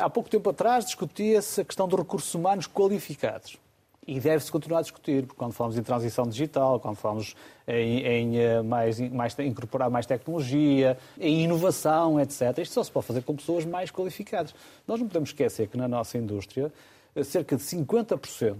[0.00, 3.58] Há pouco tempo atrás discutia-se a questão dos recursos humanos qualificados.
[4.08, 8.38] E deve-se continuar a discutir, porque quando falamos em transição digital, quando falamos em, em
[8.38, 13.36] eh, mais, mais, incorporar mais tecnologia, em inovação, etc., isto só se pode fazer com
[13.36, 14.54] pessoas mais qualificadas.
[14.86, 16.72] Nós não podemos esquecer que na nossa indústria,
[17.14, 18.56] eh, cerca de 50%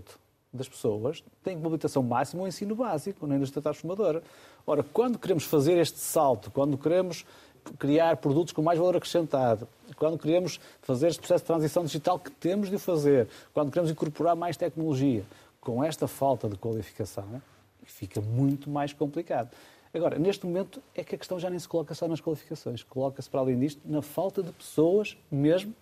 [0.52, 4.22] das pessoas têm como habilitação máxima o ensino básico na indústria transformadora.
[4.66, 7.24] Ora, quando queremos fazer este salto, quando queremos
[7.78, 12.30] criar produtos com mais valor acrescentado, quando queremos fazer este processo de transição digital que
[12.30, 15.24] temos de o fazer, quando queremos incorporar mais tecnologia,
[15.60, 17.42] com esta falta de qualificação,
[17.84, 19.50] fica muito mais complicado.
[19.92, 23.28] Agora, neste momento é que a questão já nem se coloca só nas qualificações, coloca-se
[23.28, 25.74] para além disto na falta de pessoas mesmo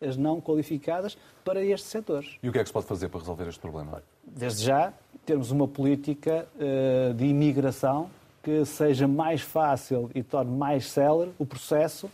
[0.00, 2.36] as não qualificadas para estes setores.
[2.42, 4.02] E o que é que se pode fazer para resolver este problema?
[4.24, 4.92] Desde já,
[5.24, 8.10] termos uma política uh, de imigração
[8.42, 12.10] que seja mais fácil e torne mais célere o processo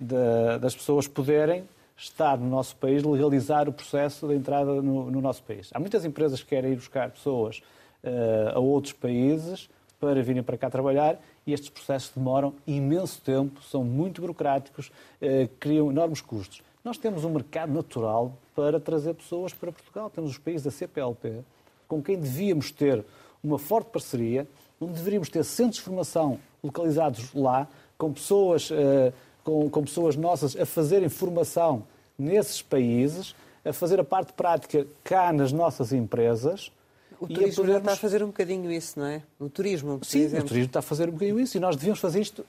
[0.00, 1.64] de, das pessoas poderem
[1.96, 5.70] estar no nosso país, legalizar o processo de entrada no, no nosso país.
[5.72, 7.62] Há muitas empresas que querem ir buscar pessoas
[8.04, 13.62] uh, a outros países para virem para cá trabalhar e estes processos demoram imenso tempo,
[13.62, 16.62] são muito burocráticos, uh, criam enormes custos.
[16.84, 20.08] Nós temos um mercado natural para trazer pessoas para Portugal.
[20.08, 21.40] Temos os países da CPLP,
[21.88, 23.04] com quem devíamos ter
[23.42, 24.46] uma forte parceria
[24.80, 29.12] onde deveríamos ter centros de formação localizados lá, com pessoas, uh,
[29.44, 31.84] com, com pessoas nossas a fazerem formação
[32.18, 33.34] nesses países,
[33.64, 36.70] a fazer a parte prática cá nas nossas empresas.
[37.18, 37.72] O turismo podermos...
[37.72, 39.22] já está a fazer um bocadinho isso, não é?
[39.40, 40.44] O turismo, Sim, exemplo.
[40.44, 42.44] o turismo está a fazer um bocadinho isso e nós devíamos fazer isto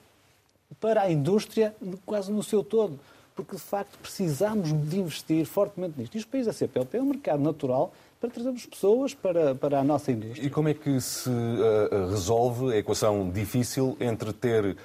[0.80, 1.74] para a indústria
[2.06, 3.00] quase no seu todo.
[3.36, 6.16] Porque, de facto, precisamos de investir fortemente nisto.
[6.16, 9.84] E os países da CPLP é um mercado natural para trazermos pessoas para, para a
[9.84, 10.46] nossa indústria.
[10.46, 14.76] E como é que se uh, resolve a equação difícil entre ter uh,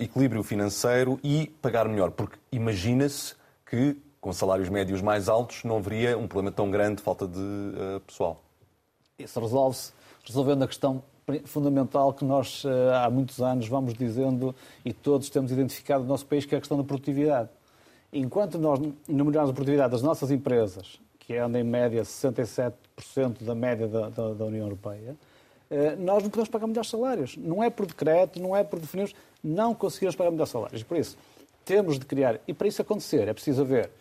[0.00, 2.10] equilíbrio financeiro e pagar melhor?
[2.10, 7.02] Porque imagina-se que, com salários médios mais altos, não haveria um problema tão grande de
[7.02, 8.42] falta de uh, pessoal.
[9.18, 9.92] Isso resolve-se
[10.24, 11.02] resolvendo a questão
[11.44, 14.52] fundamental que nós há muitos anos vamos dizendo
[14.84, 17.48] e todos temos identificado no nosso país, que é a questão da produtividade.
[18.12, 20.98] Enquanto nós não melhorarmos a produtividade das nossas empresas,
[21.30, 22.72] que anda em média 67%
[23.42, 25.16] da média da, da, da, União Europeia,
[25.70, 27.36] eh, nós não podemos pagar melhores salários.
[27.36, 30.82] Não é por decreto, não é por definirmos, não conseguimos pagar melhores salários.
[30.82, 31.16] Por isso,
[31.64, 33.92] temos de criar, e para isso acontecer, é preciso haver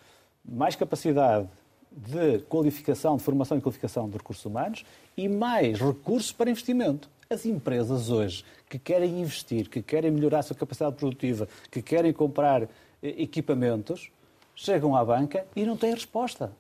[0.44, 1.48] mais capacidade
[1.92, 4.84] de qualificação, de formação e qualificação de recursos humanos
[5.16, 7.08] e mais recursos para investimento.
[7.30, 12.12] As empresas hoje que querem investir, que querem melhorar a sua capacidade produtiva, que querem
[12.12, 12.68] comprar eh,
[13.04, 14.10] equipamentos,
[14.56, 16.52] chegam à banca e não têm resposta.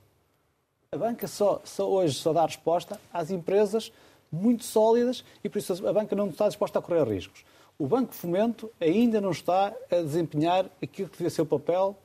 [0.91, 3.91] A banca só, só, hoje só dá resposta às empresas
[4.31, 7.45] muito sólidas e por isso a banca não está disposta a correr riscos.
[7.77, 11.95] O Banco Fomento ainda não está a desempenhar aquilo que devia ser o papel,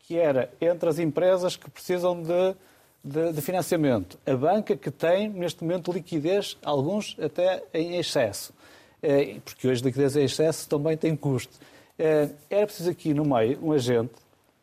[0.00, 2.56] que era entre as empresas que precisam de,
[3.04, 4.18] de, de financiamento.
[4.26, 8.52] A banca que tem, neste momento, liquidez, alguns até em excesso.
[9.00, 11.56] Eh, porque hoje liquidez em excesso também tem custo.
[11.96, 14.14] Eh, era preciso aqui no meio um agente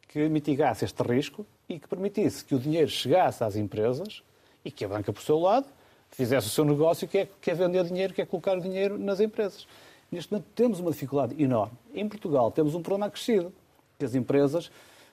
[0.10, 4.24] que mitigasse este risco e que permitisse que o dinheiro chegasse às empresas
[4.66, 5.68] e que a banca, por seu lado,
[6.10, 8.98] fizesse o seu negócio, que é, que é vender dinheiro, que é colocar o dinheiro
[8.98, 9.68] nas empresas.
[10.12, 11.78] Neste momento temos uma dificuldade enorme.
[11.94, 13.54] Em Portugal temos um problema acrescido,
[14.00, 14.72] que as empresas,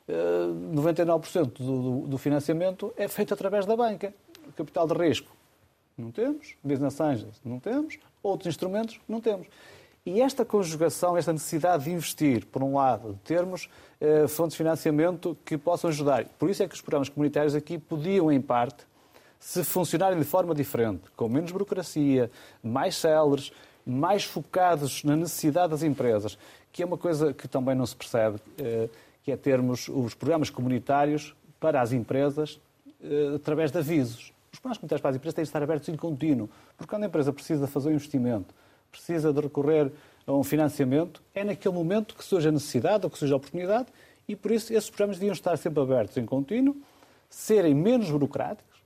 [0.09, 4.15] 99% eh, do, do financiamento é feito através da banca.
[4.57, 5.37] Capital de risco
[5.99, 9.47] não temos, business angels não temos, outros instrumentos não temos.
[10.07, 13.69] E esta conjugação, esta necessidade de investir, por um lado, de termos
[14.01, 16.25] eh, fontes de financiamento que possam ajudar.
[16.39, 18.87] Por isso é que os programas comunitários aqui podiam, em parte,
[19.41, 22.31] se funcionarem de forma diferente, com menos burocracia,
[22.63, 23.51] mais céleres,
[23.85, 26.39] mais focados na necessidade das empresas,
[26.73, 28.89] que é uma coisa que também não se percebe, eh,
[29.25, 32.61] que é termos os programas comunitários para as empresas
[33.03, 34.33] eh, através de avisos.
[34.53, 37.07] Os programas comunitários para as empresas têm de estar abertos em contínuo, porque quando a
[37.07, 38.55] empresa precisa fazer um investimento,
[38.97, 39.93] precisa de recorrer
[40.27, 43.87] a um financiamento, é naquele momento que surge a necessidade ou que surge a oportunidade
[44.27, 46.77] e, por isso, esses programas deviam estar sempre abertos em contínuo,
[47.31, 48.81] serem menos burocráticos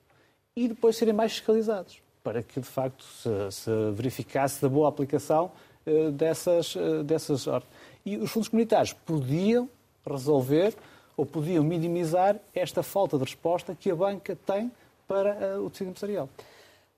[0.55, 5.51] e depois serem mais fiscalizados, para que, de facto, se, se verificasse da boa aplicação
[5.87, 7.73] uh, dessas, uh, dessas ordens.
[8.05, 9.69] E os fundos comunitários podiam
[10.07, 10.75] resolver
[11.17, 14.71] ou podiam minimizar esta falta de resposta que a banca tem
[15.07, 16.29] para uh, o tecido empresarial.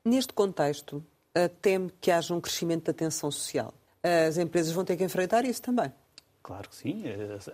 [0.05, 1.03] Neste contexto,
[1.61, 3.73] teme que haja um crescimento da tensão social.
[4.03, 5.93] As empresas vão ter que enfrentar isso também.
[6.43, 7.05] Claro que sim.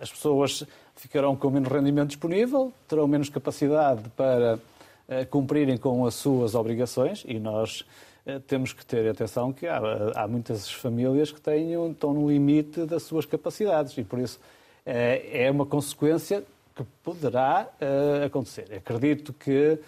[0.01, 0.65] As pessoas
[0.95, 4.59] ficarão com menos rendimento disponível, terão menos capacidade para
[5.07, 7.85] eh, cumprirem com as suas obrigações e nós
[8.25, 9.79] eh, temos que ter atenção que há,
[10.15, 14.39] há muitas famílias que tenham, estão no limite das suas capacidades e por isso
[14.85, 16.43] é uma consequência
[16.75, 17.69] que poderá
[18.25, 18.73] acontecer.
[18.73, 19.83] Acredito que Uh,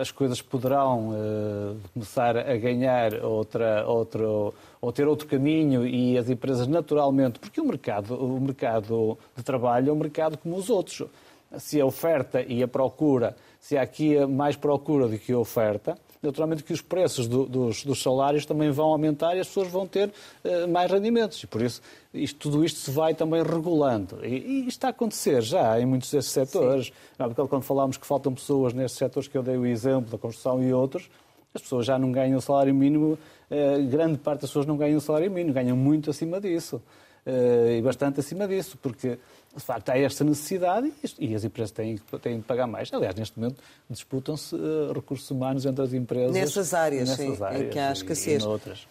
[0.00, 6.28] as coisas poderão uh, começar a ganhar outra, outro, ou ter outro caminho e as
[6.28, 11.08] empresas naturalmente, porque o mercado, o mercado de trabalho é um mercado como os outros.
[11.56, 16.62] Se a oferta e a procura, se há aqui mais procura do que oferta, naturalmente
[16.62, 20.08] que os preços do, dos, dos, salários também vão aumentar e as pessoas vão ter
[20.08, 21.42] uh, mais rendimentos.
[21.42, 21.82] E por isso
[22.14, 24.24] isto, tudo isto se vai também regulando.
[24.24, 26.92] E, e isto está a acontecer já em muitos desses setores.
[27.18, 30.62] Não, quando falámos que faltam pessoas nestes setores que eu dei o exemplo da construção
[30.62, 31.10] e outros,
[31.54, 33.18] as pessoas já não ganham o salário mínimo,
[33.50, 36.80] uh, grande parte das pessoas não ganham o salário mínimo, ganham muito acima disso.
[37.26, 39.18] Uh, e bastante acima disso, porque
[39.54, 42.92] de facto há esta necessidade e as empresas têm, têm de pagar mais.
[42.92, 46.32] Aliás, neste momento disputam-se uh, recursos humanos entre as empresas.
[46.32, 48.44] Nessas áreas, nessas sim, áreas em que há escassez.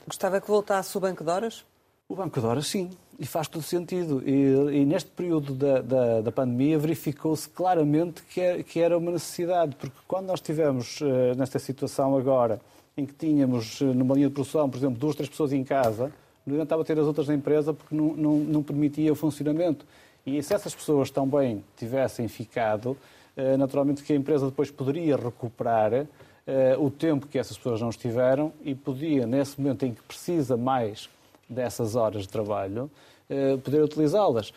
[0.06, 1.66] Gostava que voltasse o Banco de Horas?
[2.08, 4.22] O Banco de Horas, sim, e faz todo sentido.
[4.28, 9.12] E, e neste período da, da, da pandemia verificou-se claramente que, é, que, era uma
[9.12, 12.60] necessidade, porque quando nós estivemos uh, nesta situação agora,
[12.98, 16.12] em que tínhamos uh, numa linha de produção, por exemplo, duas, três pessoas em casa,
[16.46, 19.86] não adiantava ter as outras na empresa porque não, não, não permitia o funcionamento.
[20.26, 22.96] E se essas pessoas também tivessem ficado,
[23.36, 27.90] eh, naturalmente que a empresa depois poderia recuperar eh, o tempo que essas pessoas não
[27.90, 31.10] estiveram e podia, nesse momento em que precisa mais
[31.50, 32.90] dessas horas de trabalho,
[33.30, 34.54] eh, poder utilizá-las.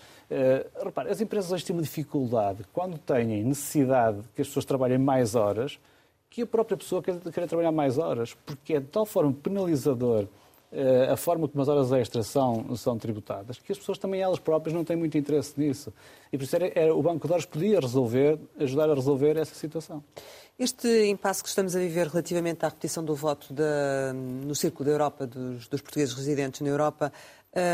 [0.83, 5.35] Repare, as empresas hoje têm uma dificuldade quando têm necessidade que as pessoas trabalhem mais
[5.35, 5.79] horas,
[6.29, 10.27] que a própria pessoa quer, trabalhar mais horas, porque é de tal forma penalizador
[11.13, 14.75] a forma como as horas extras são, são tributadas, que as pessoas também elas próprias
[14.75, 15.93] não têm muito interesse nisso.
[16.33, 19.55] E por isso era, era, o Banco de Horas podia resolver, ajudar a resolver essa
[19.55, 20.03] situação.
[20.59, 24.93] Este impasse que estamos a viver relativamente à repetição do voto da, no Círculo da
[24.93, 27.13] Europa, dos, dos portugueses residentes na Europa,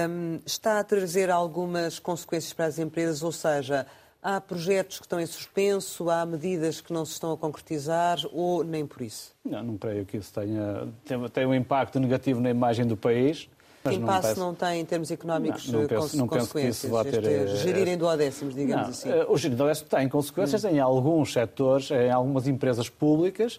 [0.08, 3.86] um, está a trazer algumas consequências para as empresas, ou seja,
[4.22, 8.62] há projetos que estão em suspenso, há medidas que não se estão a concretizar ou
[8.62, 9.32] nem por isso?
[9.44, 10.88] Não, não creio que isso tenha,
[11.32, 13.48] tenha um impacto negativo na imagem do país.
[13.82, 16.88] Que impasse não, não, tem em termos económicos não, não penso, não penso que isso
[16.88, 17.24] vá ter...
[17.24, 19.08] Este, gerirem do décimos, digamos não, assim.
[19.08, 20.68] Eh, o gerir do décimos tem consequências hum.
[20.68, 23.58] em alguns setores, em algumas empresas públicas,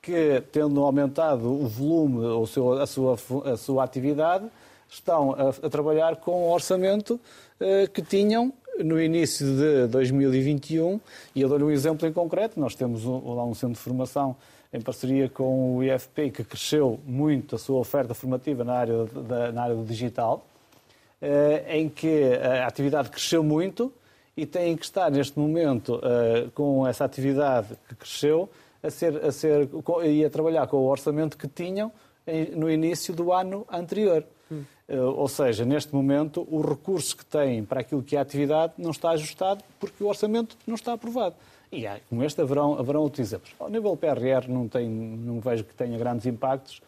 [0.00, 2.44] que, tendo aumentado o volume, ou
[2.80, 3.16] a sua,
[3.52, 4.46] a sua atividade,
[4.88, 7.20] estão a, a trabalhar com o orçamento
[7.60, 8.52] uh, que tinham
[8.84, 11.00] no início de 2021,
[11.34, 14.36] e eu dou-lhe um exemplo em concreto, nós temos lá um centro de formação
[14.72, 19.52] em parceria com o IFP, que cresceu muito a sua oferta formativa na área, da,
[19.52, 20.46] na área do digital,
[21.22, 23.92] uh, em que a atividade cresceu muito
[24.36, 28.48] e têm que estar neste momento uh, com essa atividade que cresceu
[28.82, 29.68] a ser, a ser,
[30.04, 31.90] e a trabalhar com o orçamento que tinham
[32.54, 34.22] no início do ano anterior.
[34.88, 38.72] Eh, ou seja, neste momento, os recursos que têm para aquilo que é a atividade
[38.78, 41.34] não está ajustado porque o orçamento não está aprovado.
[41.70, 43.52] E com este haverão, haverão outros exemplos.
[43.58, 46.80] Ao nível PRR não, tem, não vejo que tenha grandes impactos,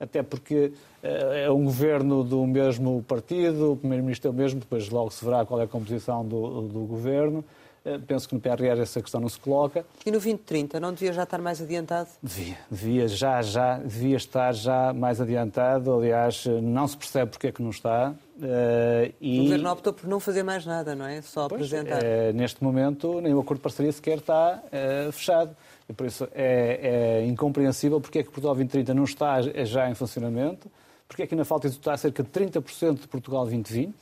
[0.00, 5.10] até porque é um governo do mesmo partido, o primeiro-ministro é o mesmo, depois logo
[5.10, 7.44] se verá qual é a composição do, do governo.
[7.84, 9.84] Eh, penso que no PRR essa questão não se coloca.
[10.06, 12.08] E no 2030 não devia já estar mais adiantado?
[12.22, 15.92] Devia, devia já, já, devia estar já mais adiantado.
[15.92, 18.14] Aliás, não se percebe porque é que não está.
[18.36, 19.40] Uh, e...
[19.40, 21.20] O Governo optou por não fazer mais nada, não é?
[21.20, 22.02] Só pois, apresentar.
[22.02, 25.54] É, neste momento, nem o acordo de parceria sequer está uh, fechado.
[25.88, 29.94] E por isso é, é, incompreensível porque é que Portugal 2030 não está já em
[29.94, 30.70] funcionamento,
[31.06, 33.94] porque é que ainda falta executar cerca de 30% de Portugal 2020,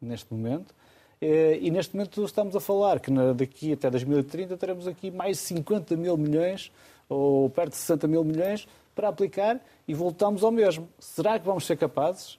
[0.00, 0.77] neste momento, eh,
[1.20, 6.16] e neste momento estamos a falar que daqui até 2030 teremos aqui mais 50 mil
[6.16, 6.70] milhões,
[7.08, 10.88] ou perto de 60 mil milhões, para aplicar e voltamos ao mesmo.
[10.98, 12.38] Será que vamos ser capazes,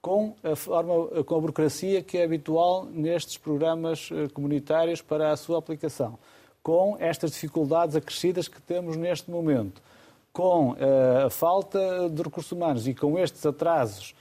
[0.00, 5.36] com a, forma, com a burocracia que é habitual nestes programas eh, comunitários para a
[5.36, 6.18] sua aplicação,
[6.60, 9.80] com estas dificuldades acrescidas que temos neste momento,
[10.32, 14.12] com eh, a falta de recursos humanos e com estes atrasos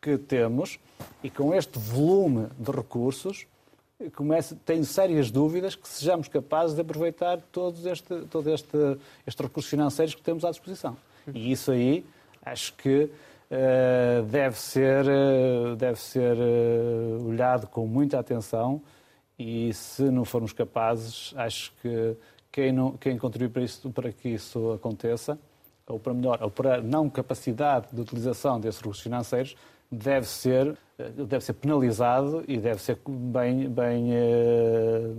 [0.00, 0.78] que temos
[1.22, 3.46] e com este volume de recursos,
[4.14, 8.76] começo, tenho sérias dúvidas que sejamos capazes de aproveitar todos este, todo este,
[9.26, 10.96] estes recursos financeiros que temos à disposição.
[11.34, 12.04] E isso aí
[12.42, 18.80] acho que uh, deve ser, uh, deve ser uh, olhado com muita atenção
[19.38, 22.16] e se não formos capazes, acho que
[22.50, 25.38] quem, não, quem contribui para, isso, para que isso aconteça,
[25.86, 29.56] ou para melhor, ou para não capacidade de utilização desses recursos financeiros,
[29.90, 35.10] deve ser, eh, deve ser penalizado e deve ser bem, bem, eh,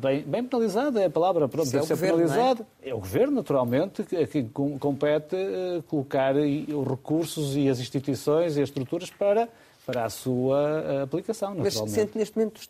[0.00, 2.66] bem, bem penalizado, é a palavra, pronto, deve é ser governo, penalizado.
[2.82, 2.90] É?
[2.90, 2.94] é?
[2.94, 4.42] o governo, naturalmente, que, que
[4.78, 9.48] compete eh, colocar os recursos e as instituições e as estruturas para
[9.86, 11.54] para a sua aplicação.
[11.56, 12.60] Mas sente neste momento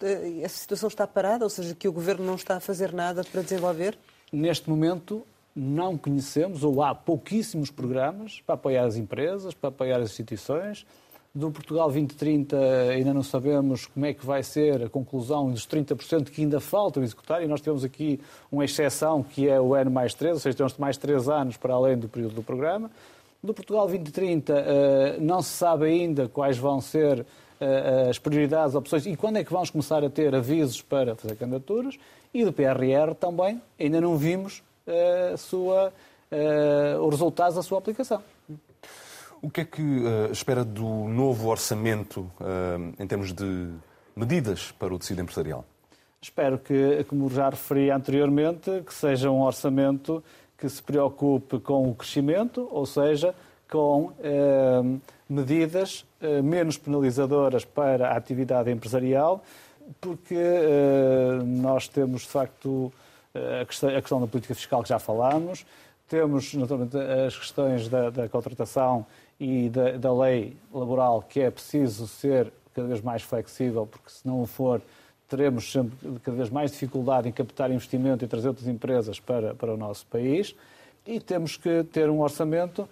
[0.41, 3.43] essa situação está parada, ou seja, que o Governo não está a fazer nada para
[3.43, 3.99] desenvolver?
[4.33, 5.27] Neste momento
[5.59, 10.87] não conhecemos, ou há pouquíssimos programas para apoiar as empresas, para apoiar as instituições,
[11.35, 12.57] do Portugal 2030
[12.91, 17.03] ainda não sabemos como é que vai ser a conclusão dos 30% que ainda faltam
[17.03, 20.57] executar e nós temos aqui uma exceção que é o N mais 3, ou seja,
[20.57, 22.91] temos mais 3 anos para além do período do programa.
[23.43, 27.25] Do Portugal 2030 eh, não se sabe ainda quais vão ser
[27.61, 31.37] eh, as prioridades, opções e quando é que vamos começar a ter avisos para fazer
[31.37, 31.97] candidaturas.
[32.35, 35.93] E do PRR também ainda não vimos eh, sua,
[37.01, 38.23] os resultados da sua aplicação.
[39.41, 43.71] O que é que uh, espera do novo orçamento uh, em termos de
[44.17, 45.65] medidas para o tecido empresarial?
[46.21, 50.23] Espero que, como já referi anteriormente, que seja um orçamento
[50.57, 53.33] que se preocupe com o crescimento, ou seja,
[53.71, 54.83] com eh,
[55.29, 59.45] medidas eh, menos penalizadoras para a atividade empresarial,
[60.01, 62.93] porque eh, nós temos, de facto,
[63.61, 65.65] a questão, a questão da política fiscal que já falámos,
[66.09, 69.07] temos, naturalmente, as questões da, da contratação
[69.39, 74.27] e da, da, lei laboral que é preciso ser cada vez mais flexível, porque se
[74.27, 74.81] não for,
[75.29, 79.73] teremos sempre cada vez mais dificuldade em captar investimento e trazer outras empresas para, para
[79.73, 80.55] o nosso país.
[81.07, 82.89] E temos que ter um orçamento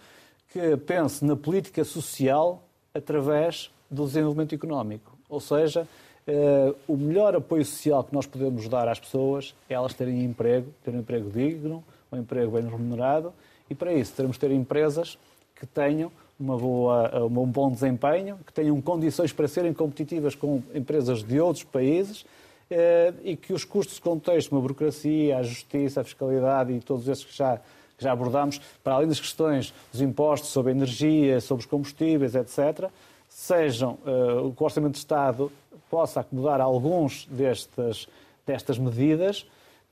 [0.53, 2.63] que pense na política social
[2.95, 5.17] através do desenvolvimento económico.
[5.29, 5.87] Ou seja,
[6.27, 10.73] eh, o melhor apoio social que nós podemos dar às pessoas é elas terem emprego,
[10.83, 13.33] terem um emprego digno, um emprego bem remunerado,
[13.69, 15.19] e para isso teremos de ter empresas
[15.55, 21.23] que tenham uma boa, um bom desempenho, que tenham condições para serem competitivas com empresas
[21.23, 22.27] de outros países
[22.71, 27.09] eh, e que os custos de contexto, uma burocracia, a justiça, a fiscalidade e todos
[27.09, 27.57] esses que já,
[27.97, 32.35] que já abordámos, para além das questões dos impostos sobre a energia, sobre os combustíveis,
[32.35, 32.91] etc.,
[33.29, 33.99] sejam,
[34.57, 35.53] que o Orçamento de Estado
[35.91, 38.09] possa acomodar alguns destas,
[38.47, 39.47] destas medidas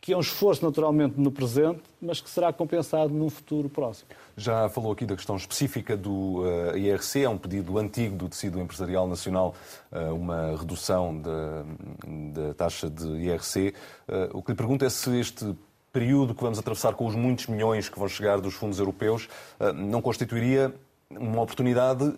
[0.04, 4.10] que é um esforço naturalmente no presente, mas que será compensado num futuro próximo.
[4.36, 8.28] Já falou aqui da questão específica do uh, eh, IRC, é um pedido antigo do
[8.28, 9.54] tecido empresarial nacional,
[9.90, 13.72] uh, uma redução da, taxa de IRC.
[14.06, 15.56] Uh, o que lhe pergunto é se este
[15.90, 19.26] período que vamos atravessar com os muitos milhões que vão chegar dos fundos europeus
[19.74, 20.74] não constituiria
[21.08, 22.12] uma oportunidade,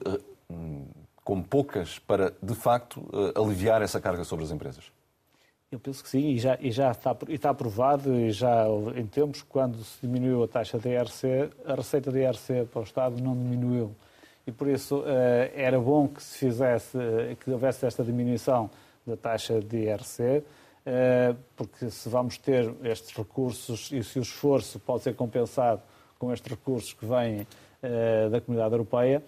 [1.22, 3.06] como poucas, para de facto
[3.36, 4.95] aliviar essa carga sobre as empresas?
[5.72, 9.04] Eu penso que sim, e já, e já está, e está aprovado, e já em
[9.04, 13.20] tempos, quando se diminuiu a taxa de IRC, a receita de IRC para o Estado
[13.20, 13.92] não diminuiu.
[14.46, 18.70] E por isso eh, era bom que se fizesse, eh, que houvesse esta diminuição
[19.04, 20.44] da taxa de IRC,
[20.86, 25.82] eh, porque se vamos ter estes recursos e se o esforço pode ser compensado
[26.16, 27.46] com estes recursos que vêm
[28.30, 29.22] da Comunidade Europeia,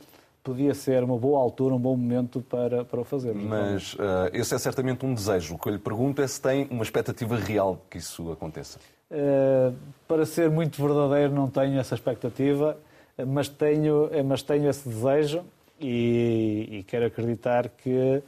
[0.49, 3.35] podia ser uma boa altura, um bom momento para, para o fazer.
[3.35, 5.57] Mas uh, esse é certamente um desejo.
[5.57, 8.79] O que eu lhe pergunto é se tem uma expectativa real que isso aconteça.
[9.11, 9.77] Uh,
[10.07, 12.79] para ser muito verdadeiro, não tenho essa expectativa,
[13.27, 15.45] mas tenho, mas tenho esse desejo
[15.79, 18.23] e, e quero acreditar que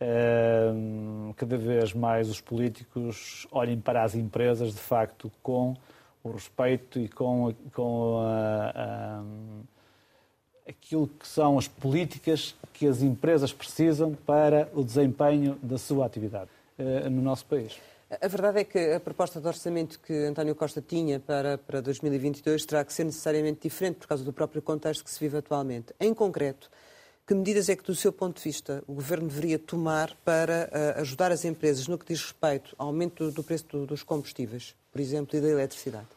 [0.00, 5.74] uh, cada vez mais os políticos olhem para as empresas, de facto, com
[6.22, 9.22] o respeito e com, com a, a
[10.68, 16.50] aquilo que são as políticas que as empresas precisam para o desempenho da sua atividade
[16.78, 17.78] uh, no nosso país.
[18.20, 22.64] A verdade é que a proposta de orçamento que António Costa tinha para, para 2022
[22.64, 25.94] terá que ser necessariamente diferente por causa do próprio contexto que se vive atualmente.
[25.98, 26.70] Em concreto,
[27.26, 31.00] que medidas é que, do seu ponto de vista, o Governo deveria tomar para uh,
[31.00, 35.00] ajudar as empresas no que diz respeito ao aumento do preço do, dos combustíveis, por
[35.00, 36.08] exemplo, e da eletricidade?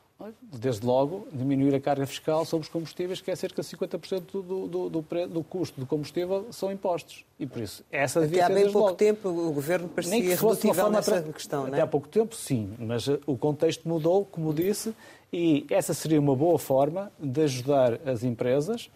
[0.42, 4.42] Desde logo, diminuir a carga fiscal sobre os combustíveis, que é cerca de 50% do,
[4.68, 7.24] do, do, do, custo do combustível, são impostos.
[7.40, 8.96] E por isso, essa devia Até há bem pouco logo.
[8.96, 11.32] tempo o Governo parecia Nem que uma forma nessa tra...
[11.32, 11.82] questão, Até não é?
[11.82, 14.92] há pouco tempo, sim, mas eh, o contexto mudou, como disse,
[15.32, 18.90] e essa seria uma boa forma de ajudar as empresas,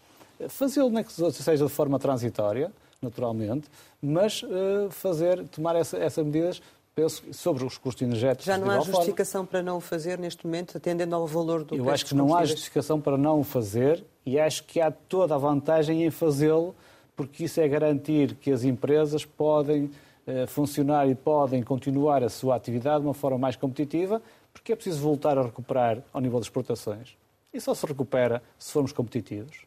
[0.49, 3.67] fazê-lo nem que seja de forma transitória, naturalmente,
[4.01, 6.61] mas uh, fazer, tomar essa, essas medidas
[7.01, 8.45] penso, sobre os custos energéticos.
[8.45, 9.47] Já não há justificação forma.
[9.47, 12.45] para não o fazer neste momento, atendendo ao valor do Eu acho que não há
[12.45, 16.75] justificação para não o fazer e acho que há toda a vantagem em fazê-lo,
[17.15, 19.89] porque isso é garantir que as empresas podem
[20.27, 24.21] eh, funcionar e podem continuar a sua atividade de uma forma mais competitiva,
[24.53, 27.17] porque é preciso voltar a recuperar ao nível das exportações.
[27.53, 29.65] E só se recupera se formos competitivos.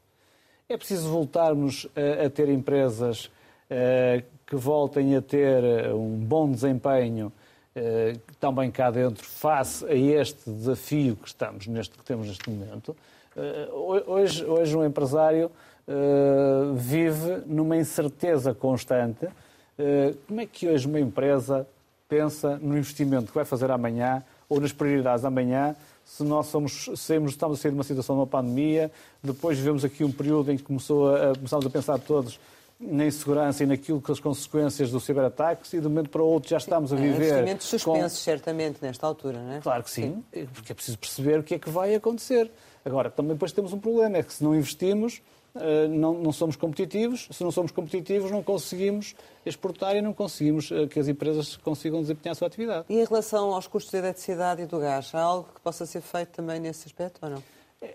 [0.69, 3.31] É preciso voltarmos a, a ter empresas
[4.47, 7.33] que voltem a ter eh, um bom desempenho
[7.75, 12.97] eh, também cá dentro face a este desafio que estamos neste que temos neste momento.
[13.37, 13.69] Eh,
[14.07, 15.51] hoje, hoje um empresário
[16.77, 19.29] vive numa incerteza constante.
[20.27, 21.67] Como é que hoje uma empresa
[22.09, 27.33] pensa no investimento que vai fazer amanhã ou nas prioridades amanhã se nós somos, saímos,
[27.33, 28.91] estamos a sair de uma situação de uma pandemia,
[29.23, 32.39] depois vivemos aqui um período em que começou a, começamos a pensar todos
[32.79, 36.27] na insegurança e naquilo que as consequências do ciberataque e de um momento para o
[36.27, 37.27] outro já estamos a viver.
[37.27, 38.25] Investimentos suspensos, com...
[38.25, 39.61] certamente, nesta altura, não é?
[39.61, 42.51] Claro que sim, sim, porque é preciso perceber o que é que vai acontecer.
[42.85, 45.23] Agora, também depois temos um problema, é que se não investimos,
[45.55, 47.29] eh, não, não, somos competitivos.
[47.31, 49.15] Se não somos competitivos, não conseguimos
[49.47, 52.87] exportar e não conseguimos eh, que as empresas consigam desempenhar a sua atividade.
[52.89, 56.01] E em relação aos custos da eletricidade e do gás, há algo que possa ser
[56.01, 57.43] feito também nesse aspecto ou não?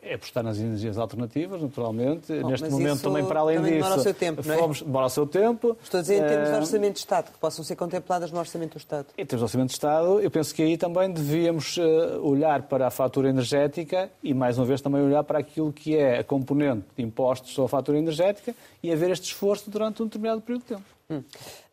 [0.01, 2.33] É apostar nas energias alternativas, naturalmente.
[2.41, 3.83] Bom, Neste momento, também para além também disso.
[3.83, 4.57] Demora o seu tempo, não é?
[4.57, 5.77] Fomos, demora o seu tempo.
[5.83, 8.39] Estou a dizer em termos de eh, orçamento de Estado, que possam ser contempladas no
[8.39, 9.07] orçamento do Estado.
[9.17, 12.87] Em termos de orçamento de Estado, eu penso que aí também devíamos eh, olhar para
[12.87, 16.85] a fatura energética e, mais uma vez, também olhar para aquilo que é a componente
[16.95, 20.67] de impostos sobre a fatura energética e haver este esforço durante um determinado período de
[20.67, 20.99] tempo.
[21.11, 21.23] Hum.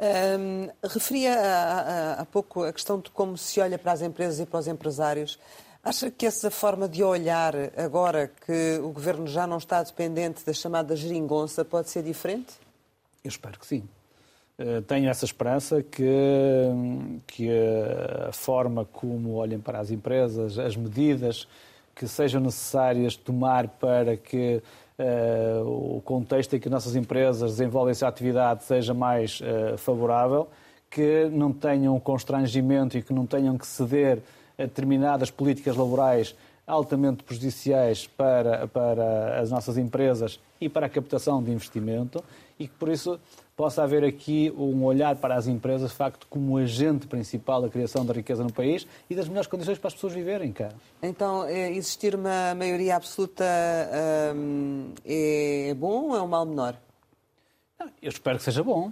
[0.01, 1.35] Um, referia
[2.19, 5.39] há pouco a questão de como se olha para as empresas e para os empresários.
[5.87, 10.53] Acha que essa forma de olhar, agora que o governo já não está dependente da
[10.53, 12.55] chamada geringonça, pode ser diferente?
[13.23, 13.85] Eu espero que sim.
[14.59, 16.03] Eh, tenho essa esperança que,
[17.25, 17.49] que
[18.29, 21.47] a forma como olhem para as empresas, as medidas
[21.95, 24.61] que sejam necessárias tomar para que
[24.99, 30.49] uh, o contexto em que nossas empresas desenvolvem essa atividade seja mais uh, favorável,
[30.91, 34.21] que não tenham constrangimento e que não tenham que ceder
[34.65, 36.35] determinadas políticas laborais
[36.67, 42.23] altamente prejudiciais para, para as nossas empresas e para a captação de investimento
[42.59, 43.21] e que, por isso,
[43.57, 48.05] possa haver aqui um olhar para as empresas, de facto, como agente principal da criação
[48.05, 50.71] da riqueza no país e das melhores condições para as pessoas viverem cá.
[51.03, 53.45] Então, é, existir uma maioria absoluta
[54.35, 56.77] hum, é bom ou é um mal menor?
[58.03, 58.91] Eu espero que seja bom.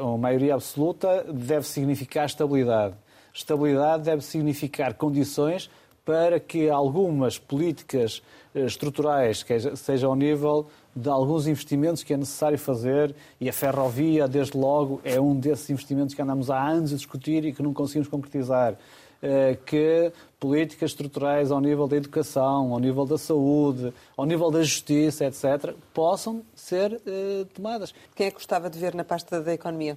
[0.00, 2.94] Uma maioria absoluta deve significar estabilidade.
[3.32, 5.70] Estabilidade deve significar condições
[6.04, 8.22] para que algumas políticas
[8.54, 13.52] eh, estruturais, que seja ao nível de alguns investimentos que é necessário fazer, e a
[13.52, 17.62] ferrovia, desde logo, é um desses investimentos que andamos há anos a discutir e que
[17.62, 18.76] não conseguimos concretizar.
[19.22, 24.60] Eh, que políticas estruturais ao nível da educação, ao nível da saúde, ao nível da
[24.64, 27.94] justiça, etc., possam ser eh, tomadas.
[28.16, 29.96] Quem é que gostava de ver na pasta da economia?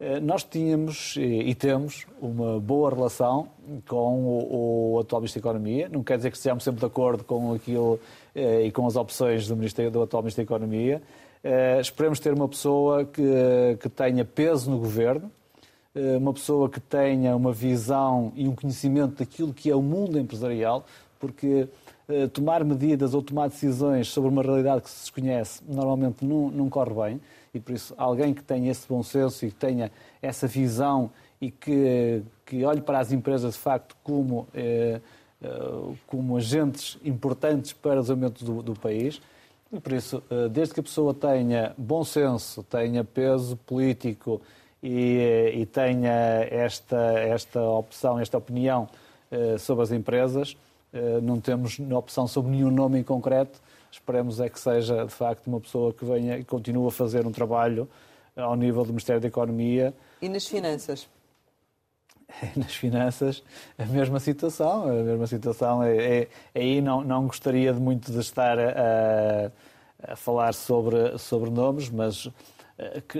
[0.00, 3.48] Eh, nós tínhamos e temos uma boa relação
[3.86, 5.88] com o, o, atual Ministro da Economia.
[5.88, 8.00] Não quer dizer que estejamos sempre de acordo com aquilo
[8.34, 11.02] e com as opções do, Ministério, do atual Ministro da Economia.
[11.80, 15.30] esperemos ter uma pessoa que, que tenha peso no governo,
[15.94, 20.18] eh, uma pessoa que tenha uma visão e um conhecimento daquilo que é o mundo
[20.18, 20.84] empresarial,
[21.20, 21.68] porque
[22.08, 26.68] eh, tomar medidas ou tomar decisões sobre uma realidade que se desconhece normalmente não, não
[26.68, 27.20] corre bem
[27.54, 29.90] e por isso alguém que tenha esse bom senso e que tenha
[30.20, 35.00] essa visão e que, que olhe para as empresas de facto como, eh,
[36.06, 39.20] como agentes importantes para o desenvolvimento do, do país.
[39.72, 44.40] E por isso, desde que a pessoa tenha bom senso, tenha peso político
[44.84, 48.86] e, e tenha esta, esta opção, esta opinião
[49.32, 50.52] uh, sobre as empresas.
[50.92, 53.58] Uh, não temos opção sobre nenhum nome em concreto.
[53.94, 57.30] Esperemos é que seja, de facto, uma pessoa que venha e continue a fazer um
[57.30, 57.88] trabalho
[58.36, 59.94] ao nível do Ministério da Economia.
[60.20, 61.08] E nas finanças?
[62.56, 63.44] Nas finanças,
[63.78, 64.88] a mesma situação.
[64.88, 65.84] A mesma situação.
[65.84, 69.52] É, é, aí não, não gostaria de muito de estar a,
[70.02, 72.28] a falar sobre, sobre nomes, mas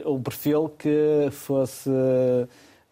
[0.05, 1.91] um perfil que fosse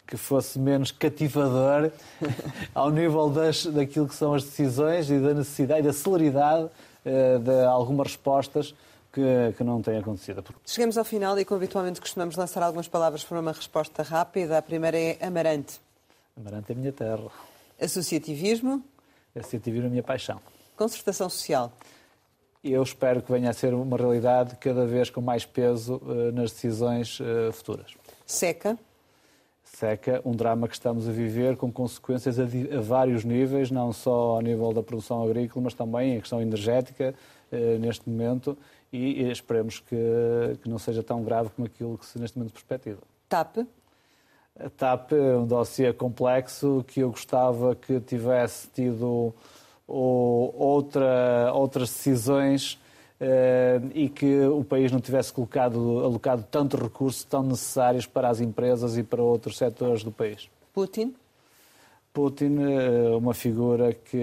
[0.07, 1.91] que fosse menos cativador
[2.73, 6.69] ao nível das, daquilo que são as decisões e da necessidade e da celeridade
[7.03, 8.73] de algumas respostas
[9.11, 10.43] que, que não têm acontecido.
[10.65, 14.57] Chegamos ao final e, como habitualmente, costumamos lançar algumas palavras para uma resposta rápida.
[14.57, 15.79] A primeira é Amarante.
[16.35, 17.29] Amarante é a minha terra.
[17.79, 18.83] Associativismo.
[19.35, 20.39] Associativismo é a minha paixão.
[20.75, 21.71] Concertação social
[22.63, 26.51] eu espero que venha a ser uma realidade cada vez com mais peso uh, nas
[26.51, 27.93] decisões uh, futuras.
[28.25, 28.77] Seca?
[29.75, 34.35] Seca, um drama que estamos a viver com consequências a, a, vários níveis, não só
[34.35, 37.15] ao nível da produção agrícola, mas também a questão energética
[37.51, 38.55] uh, neste momento
[38.91, 39.95] e, e esperemos que,
[40.61, 42.99] que, não seja tão grave como aquilo que se neste momento perspectiva.
[43.27, 43.65] TAP?
[44.59, 49.33] A TAP é um dossiê complexo que eu gostava que tivesse tido
[49.87, 52.82] ou outra, outras decisões eh,
[53.93, 58.97] e que o país não tivesse colocado, alocado tantos recursos tão necessários para as empresas
[58.97, 60.49] e para outros setores do país.
[60.73, 61.15] Putin?
[62.13, 64.17] Putin é uma figura que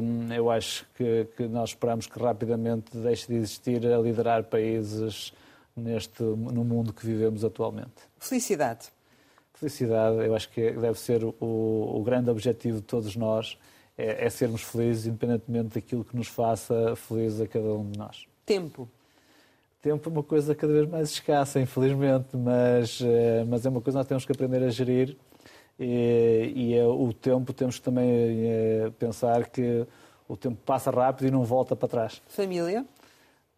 [0.00, 5.32] hum, eu acho que, que, nós esperamos que rapidamente deixe de existir a liderar países
[5.76, 7.90] neste, no mundo que vivemos atualmente.
[8.20, 8.88] Felicidade?
[9.54, 13.58] Felicidade, eu acho que deve ser o, o grande objetivo de todos nós
[13.98, 18.26] é, é sermos felizes, independentemente daquilo que nos faça felizes a cada um de nós.
[18.44, 18.88] Tempo.
[19.80, 23.96] Tempo é uma coisa cada vez mais escassa, infelizmente, mas, eh, mas é uma coisa
[23.96, 25.16] que nós temos que aprender a gerir.
[25.78, 29.84] E, e é, o tempo temos que também é, pensar que
[30.28, 32.22] o tempo passa rápido e não volta para trás.
[32.28, 32.86] Família?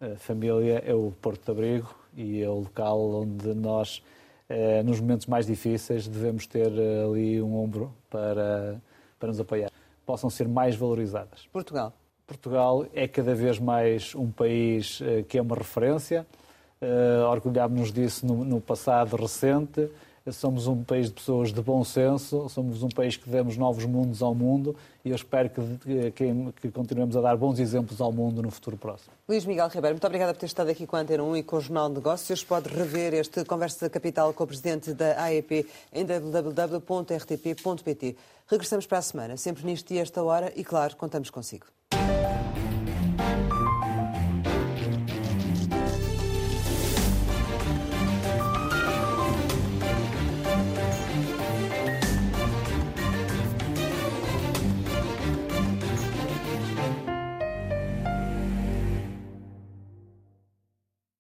[0.01, 4.03] A família é o porto de abrigo e é o local onde nós,
[4.49, 6.72] é, nos momentos mais difíceis, devemos ter
[7.05, 8.80] ali um ombro para,
[9.18, 9.70] para nos apoiar
[10.05, 11.49] possam ser mais valorizadas.
[11.53, 11.93] Portugal.
[12.27, 16.27] Portugal é cada vez mais um país eh, que é uma referência.
[16.81, 19.89] Uh, Orgulhámos-nos disso no, no, passado recente.
[20.33, 24.22] Somos um país de pessoas de bom senso, somos um país que demos novos mundos
[24.22, 25.61] ao mundo e eu espero que,
[26.12, 29.12] que, que continuemos a dar bons exemplos ao mundo no futuro próximo.
[29.29, 31.57] Luís Miguel Ribeiro, muito obrigada por ter estado aqui com a Antena 1 e com
[31.57, 32.43] o Jornal de Negócios.
[32.43, 37.37] Pode rever este Conversa Capital com o Presidente da AEP em www.rtp.pt.
[38.47, 41.66] Regressamos para a semana, sempre neste dia, esta hora, e claro, contamos consigo.